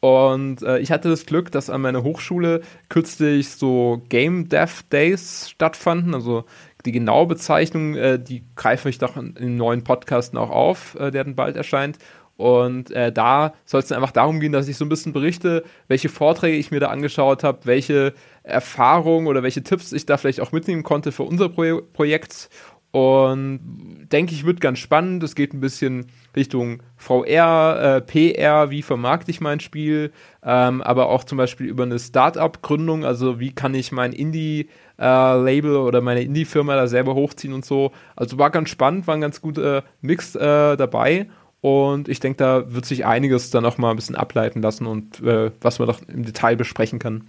Und 0.00 0.62
äh, 0.62 0.78
ich 0.78 0.90
hatte 0.90 1.10
das 1.10 1.26
Glück, 1.26 1.52
dass 1.52 1.68
an 1.68 1.82
meiner 1.82 2.02
Hochschule 2.02 2.62
kürzlich 2.88 3.50
so 3.50 4.02
Game 4.08 4.48
Dev 4.48 4.82
Days 4.90 5.50
stattfanden. 5.50 6.14
Also 6.14 6.44
die 6.86 6.92
genaue 6.92 7.26
Bezeichnung, 7.26 7.96
äh, 7.96 8.18
die 8.18 8.44
greife 8.56 8.88
ich 8.88 8.96
doch 8.96 9.18
in, 9.18 9.36
in 9.36 9.58
neuen 9.58 9.84
Podcasten 9.84 10.38
auch 10.38 10.48
auf, 10.48 10.94
äh, 10.94 11.10
der 11.10 11.24
dann 11.24 11.34
bald 11.34 11.56
erscheint. 11.56 11.98
Und 12.40 12.90
äh, 12.92 13.12
da 13.12 13.52
soll 13.66 13.80
es 13.80 13.88
dann 13.88 13.98
einfach 13.98 14.12
darum 14.12 14.40
gehen, 14.40 14.52
dass 14.52 14.66
ich 14.66 14.78
so 14.78 14.86
ein 14.86 14.88
bisschen 14.88 15.12
berichte, 15.12 15.62
welche 15.88 16.08
Vorträge 16.08 16.56
ich 16.56 16.70
mir 16.70 16.80
da 16.80 16.88
angeschaut 16.88 17.44
habe, 17.44 17.58
welche 17.64 18.14
Erfahrungen 18.44 19.26
oder 19.26 19.42
welche 19.42 19.62
Tipps 19.62 19.92
ich 19.92 20.06
da 20.06 20.16
vielleicht 20.16 20.40
auch 20.40 20.50
mitnehmen 20.50 20.82
konnte 20.82 21.12
für 21.12 21.24
unser 21.24 21.50
Pro 21.50 21.82
Projekt. 21.92 22.48
Und 22.92 24.08
denke 24.10 24.32
ich, 24.32 24.46
wird 24.46 24.62
ganz 24.62 24.78
spannend. 24.78 25.22
Es 25.22 25.34
geht 25.34 25.52
ein 25.52 25.60
bisschen 25.60 26.06
Richtung 26.34 26.82
VR, 26.96 27.98
äh, 27.98 28.00
PR, 28.00 28.70
wie 28.70 28.80
vermarkte 28.80 29.30
ich 29.30 29.42
mein 29.42 29.60
Spiel, 29.60 30.10
ähm, 30.42 30.80
aber 30.80 31.10
auch 31.10 31.24
zum 31.24 31.36
Beispiel 31.36 31.66
über 31.66 31.82
eine 31.82 31.98
Startup-Gründung, 31.98 33.04
also 33.04 33.38
wie 33.38 33.52
kann 33.52 33.74
ich 33.74 33.92
mein 33.92 34.12
Indie-Label 34.12 35.74
äh, 35.74 35.76
oder 35.76 36.00
meine 36.00 36.22
Indie-Firma 36.22 36.74
da 36.74 36.88
selber 36.88 37.14
hochziehen 37.14 37.52
und 37.52 37.66
so. 37.66 37.92
Also 38.16 38.38
war 38.38 38.50
ganz 38.50 38.70
spannend, 38.70 39.06
war 39.06 39.14
ein 39.14 39.20
ganz 39.20 39.40
guter 39.40 39.84
Mix 40.00 40.34
äh, 40.34 40.76
dabei. 40.76 41.26
Und 41.60 42.08
ich 42.08 42.20
denke, 42.20 42.38
da 42.38 42.72
wird 42.72 42.86
sich 42.86 43.04
einiges 43.04 43.50
dann 43.50 43.66
auch 43.66 43.76
mal 43.76 43.90
ein 43.90 43.96
bisschen 43.96 44.16
ableiten 44.16 44.62
lassen 44.62 44.86
und 44.86 45.20
äh, 45.20 45.50
was 45.60 45.78
man 45.78 45.88
doch 45.88 46.00
im 46.08 46.24
Detail 46.24 46.56
besprechen 46.56 46.98
kann. 46.98 47.28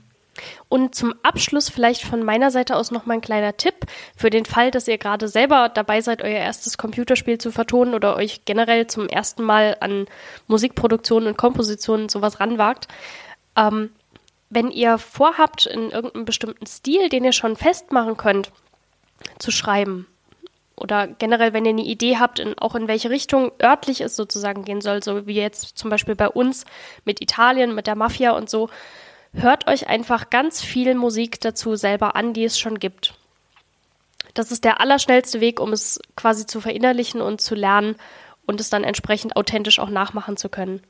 Und 0.69 0.95
zum 0.95 1.13
Abschluss 1.23 1.69
vielleicht 1.69 2.03
von 2.03 2.23
meiner 2.23 2.51
Seite 2.51 2.77
aus 2.77 2.91
noch 2.91 3.05
mal 3.05 3.15
ein 3.15 3.21
kleiner 3.21 3.57
Tipp 3.57 3.85
für 4.15 4.29
den 4.29 4.45
Fall, 4.45 4.71
dass 4.71 4.87
ihr 4.87 4.97
gerade 4.97 5.27
selber 5.27 5.69
dabei 5.69 5.99
seid, 5.99 6.21
euer 6.21 6.39
erstes 6.39 6.77
Computerspiel 6.77 7.37
zu 7.37 7.51
vertonen 7.51 7.93
oder 7.93 8.15
euch 8.15 8.45
generell 8.45 8.87
zum 8.87 9.07
ersten 9.07 9.43
Mal 9.43 9.75
an 9.81 10.05
Musikproduktion 10.47 11.27
und 11.27 11.37
Komposition 11.37 12.07
sowas 12.07 12.39
ranwagt. 12.39 12.87
Ähm, 13.57 13.89
wenn 14.49 14.71
ihr 14.71 14.97
vorhabt, 14.97 15.65
in 15.65 15.91
irgendeinem 15.91 16.25
bestimmten 16.25 16.65
Stil, 16.65 17.09
den 17.09 17.25
ihr 17.25 17.33
schon 17.33 17.57
festmachen 17.57 18.15
könnt, 18.15 18.51
zu 19.39 19.51
schreiben, 19.51 20.07
oder 20.81 21.07
generell, 21.07 21.53
wenn 21.53 21.65
ihr 21.65 21.69
eine 21.69 21.83
Idee 21.83 22.17
habt, 22.17 22.39
in, 22.39 22.57
auch 22.57 22.75
in 22.75 22.87
welche 22.87 23.09
Richtung 23.09 23.51
örtlich 23.61 24.01
es 24.01 24.15
sozusagen 24.15 24.63
gehen 24.63 24.81
soll, 24.81 25.03
so 25.03 25.27
wie 25.27 25.35
jetzt 25.35 25.77
zum 25.77 25.89
Beispiel 25.89 26.15
bei 26.15 26.27
uns 26.27 26.65
mit 27.05 27.21
Italien, 27.21 27.75
mit 27.75 27.87
der 27.87 27.95
Mafia 27.95 28.31
und 28.31 28.49
so, 28.49 28.69
hört 29.33 29.67
euch 29.67 29.87
einfach 29.87 30.29
ganz 30.29 30.61
viel 30.61 30.95
Musik 30.95 31.39
dazu 31.39 31.75
selber 31.75 32.15
an, 32.15 32.33
die 32.33 32.43
es 32.43 32.59
schon 32.59 32.79
gibt. 32.79 33.13
Das 34.33 34.51
ist 34.51 34.63
der 34.63 34.81
allerschnellste 34.81 35.41
Weg, 35.41 35.59
um 35.59 35.73
es 35.73 35.99
quasi 36.15 36.45
zu 36.45 36.61
verinnerlichen 36.61 37.21
und 37.21 37.41
zu 37.41 37.55
lernen 37.55 37.95
und 38.45 38.59
es 38.59 38.69
dann 38.69 38.83
entsprechend 38.83 39.35
authentisch 39.35 39.79
auch 39.79 39.89
nachmachen 39.89 40.37
zu 40.37 40.49
können. 40.49 40.81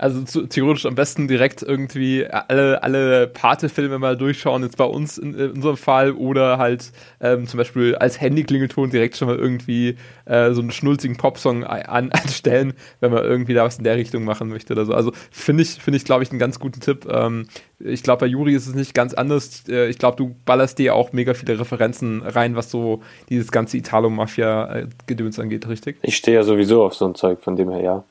Also 0.00 0.22
zu, 0.22 0.46
theoretisch 0.46 0.86
am 0.86 0.94
besten 0.94 1.28
direkt 1.28 1.62
irgendwie 1.62 2.26
alle, 2.26 2.82
alle 2.82 3.26
Pate-Filme 3.26 3.98
mal 3.98 4.16
durchschauen, 4.16 4.62
jetzt 4.62 4.78
bei 4.78 4.84
uns 4.86 5.18
in, 5.18 5.34
in 5.34 5.50
unserem 5.50 5.76
Fall, 5.76 6.12
oder 6.12 6.56
halt 6.56 6.90
ähm, 7.20 7.46
zum 7.46 7.58
Beispiel 7.58 7.96
als 7.96 8.18
Handy-Klingelton 8.18 8.88
direkt 8.88 9.18
schon 9.18 9.28
mal 9.28 9.36
irgendwie 9.36 9.96
äh, 10.24 10.52
so 10.52 10.62
einen 10.62 10.70
schnulzigen 10.70 11.18
Popsong 11.18 11.64
an, 11.64 12.10
anstellen, 12.12 12.72
wenn 13.00 13.12
man 13.12 13.24
irgendwie 13.24 13.52
da 13.52 13.64
was 13.64 13.76
in 13.76 13.84
der 13.84 13.98
Richtung 13.98 14.24
machen 14.24 14.48
möchte 14.48 14.72
oder 14.72 14.86
so. 14.86 14.94
Also 14.94 15.12
finde 15.30 15.64
ich, 15.64 15.72
finde 15.72 15.98
ich, 15.98 16.06
glaube 16.06 16.22
ich, 16.22 16.30
einen 16.30 16.38
ganz 16.38 16.58
guten 16.58 16.80
Tipp. 16.80 17.06
Ähm, 17.06 17.48
ich 17.78 18.02
glaube, 18.02 18.20
bei 18.20 18.26
Juri 18.26 18.54
ist 18.54 18.68
es 18.68 18.74
nicht 18.74 18.94
ganz 18.94 19.12
anders. 19.12 19.64
Äh, 19.68 19.90
ich 19.90 19.98
glaube, 19.98 20.16
du 20.16 20.34
ballerst 20.46 20.78
dir 20.78 20.94
auch 20.94 21.12
mega 21.12 21.34
viele 21.34 21.60
Referenzen 21.60 22.22
rein, 22.22 22.56
was 22.56 22.70
so 22.70 23.02
dieses 23.28 23.52
ganze 23.52 23.76
Italo-Mafia-Gedöns 23.76 25.38
angeht, 25.38 25.68
richtig? 25.68 25.98
Ich 26.00 26.16
stehe 26.16 26.38
ja 26.38 26.42
sowieso 26.42 26.84
auf 26.84 26.94
so 26.94 27.06
ein 27.06 27.14
Zeug, 27.14 27.42
von 27.42 27.56
dem 27.56 27.68
her 27.68 27.82
ja. 27.82 28.04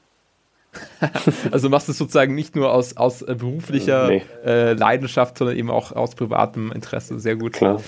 also 1.51 1.69
machst 1.69 1.87
du 1.87 1.91
es 1.91 1.97
sozusagen 1.97 2.35
nicht 2.35 2.55
nur 2.55 2.73
aus, 2.73 2.95
aus 2.97 3.21
äh, 3.21 3.35
beruflicher 3.35 4.07
nee. 4.07 4.23
äh, 4.45 4.73
Leidenschaft, 4.73 5.37
sondern 5.37 5.57
eben 5.57 5.69
auch 5.71 5.91
aus 5.91 6.15
privatem 6.15 6.71
Interesse. 6.71 7.19
Sehr 7.19 7.35
gut. 7.35 7.53
Klar. 7.53 7.81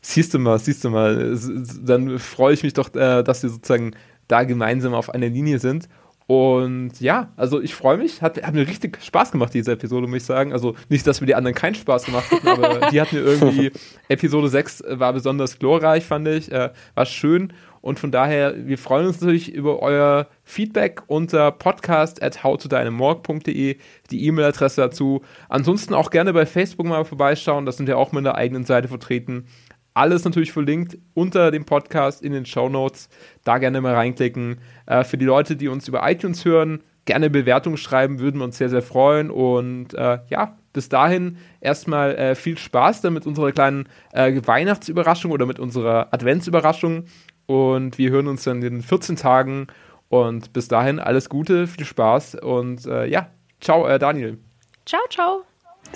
Siehst 0.00 0.34
du 0.34 0.38
mal, 0.38 0.58
siehst 0.58 0.84
du 0.84 0.90
mal. 0.90 1.38
Dann 1.80 2.18
freue 2.18 2.54
ich 2.54 2.64
mich 2.64 2.72
doch, 2.72 2.92
äh, 2.94 3.22
dass 3.22 3.42
wir 3.42 3.50
sozusagen 3.50 3.94
da 4.26 4.42
gemeinsam 4.44 4.94
auf 4.94 5.10
einer 5.10 5.28
Linie 5.28 5.58
sind. 5.58 5.88
Und 6.26 7.00
ja, 7.00 7.30
also 7.36 7.60
ich 7.60 7.74
freue 7.74 7.98
mich. 7.98 8.22
Hat, 8.22 8.42
hat 8.42 8.54
mir 8.54 8.66
richtig 8.66 8.98
Spaß 9.02 9.32
gemacht, 9.32 9.54
diese 9.54 9.72
Episode, 9.72 10.06
muss 10.06 10.18
ich 10.18 10.24
sagen. 10.24 10.52
Also 10.52 10.74
nicht, 10.88 11.06
dass 11.06 11.20
wir 11.20 11.26
die 11.26 11.34
anderen 11.34 11.54
keinen 11.54 11.74
Spaß 11.74 12.06
gemacht 12.06 12.30
hätten, 12.30 12.48
aber 12.48 12.86
die 12.90 13.00
hat 13.00 13.12
mir 13.12 13.20
irgendwie, 13.20 13.70
Episode 14.08 14.48
6 14.48 14.84
war 14.88 15.12
besonders 15.12 15.58
glorreich, 15.58 16.04
fand 16.04 16.28
ich. 16.28 16.50
Äh, 16.50 16.70
war 16.94 17.06
schön. 17.06 17.52
Und 17.80 17.98
von 17.98 18.12
daher, 18.12 18.54
wir 18.66 18.78
freuen 18.78 19.08
uns 19.08 19.20
natürlich 19.20 19.52
über 19.52 19.80
euer 19.80 20.28
Feedback 20.52 21.02
unter 21.06 21.50
podcast 21.50 22.22
at 22.22 22.44
howtodynamorg.de, 22.44 23.78
die 24.10 24.26
E-Mail-Adresse 24.26 24.82
dazu. 24.82 25.22
Ansonsten 25.48 25.94
auch 25.94 26.10
gerne 26.10 26.34
bei 26.34 26.44
Facebook 26.44 26.86
mal 26.86 27.06
vorbeischauen, 27.06 27.64
das 27.64 27.78
sind 27.78 27.88
ja 27.88 27.96
auch 27.96 28.12
mit 28.12 28.26
der 28.26 28.34
eigenen 28.34 28.66
Seite 28.66 28.88
vertreten. 28.88 29.46
Alles 29.94 30.26
natürlich 30.26 30.52
verlinkt 30.52 30.98
unter 31.14 31.50
dem 31.50 31.64
Podcast 31.64 32.22
in 32.22 32.32
den 32.32 32.44
Show 32.44 32.68
Notes. 32.68 33.08
Da 33.44 33.56
gerne 33.56 33.80
mal 33.80 33.94
reinklicken. 33.94 34.58
Äh, 34.84 35.04
für 35.04 35.16
die 35.16 35.24
Leute, 35.24 35.56
die 35.56 35.68
uns 35.68 35.88
über 35.88 36.06
iTunes 36.10 36.44
hören, 36.44 36.82
gerne 37.06 37.30
Bewertungen 37.30 37.78
schreiben, 37.78 38.18
würden 38.18 38.38
wir 38.38 38.44
uns 38.44 38.58
sehr, 38.58 38.68
sehr 38.68 38.82
freuen. 38.82 39.30
Und 39.30 39.94
äh, 39.94 40.18
ja, 40.28 40.58
bis 40.74 40.90
dahin 40.90 41.38
erstmal 41.62 42.14
äh, 42.16 42.34
viel 42.34 42.58
Spaß 42.58 43.00
dann 43.00 43.14
mit 43.14 43.26
unserer 43.26 43.52
kleinen 43.52 43.88
äh, 44.12 44.38
Weihnachtsüberraschung 44.44 45.30
oder 45.30 45.46
mit 45.46 45.58
unserer 45.58 46.12
Adventsüberraschung. 46.12 47.04
Und 47.46 47.96
wir 47.96 48.10
hören 48.10 48.28
uns 48.28 48.44
dann 48.44 48.62
in 48.62 48.82
14 48.82 49.16
Tagen. 49.16 49.66
Und 50.12 50.52
bis 50.52 50.68
dahin 50.68 51.00
alles 51.00 51.30
Gute, 51.30 51.66
viel 51.66 51.86
Spaß 51.86 52.34
und 52.34 52.84
äh, 52.84 53.06
ja, 53.06 53.30
ciao, 53.62 53.86
äh, 53.86 53.98
Daniel. 53.98 54.36
Ciao, 54.84 55.00
ciao. 55.08 55.44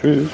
Tschüss. 0.00 0.30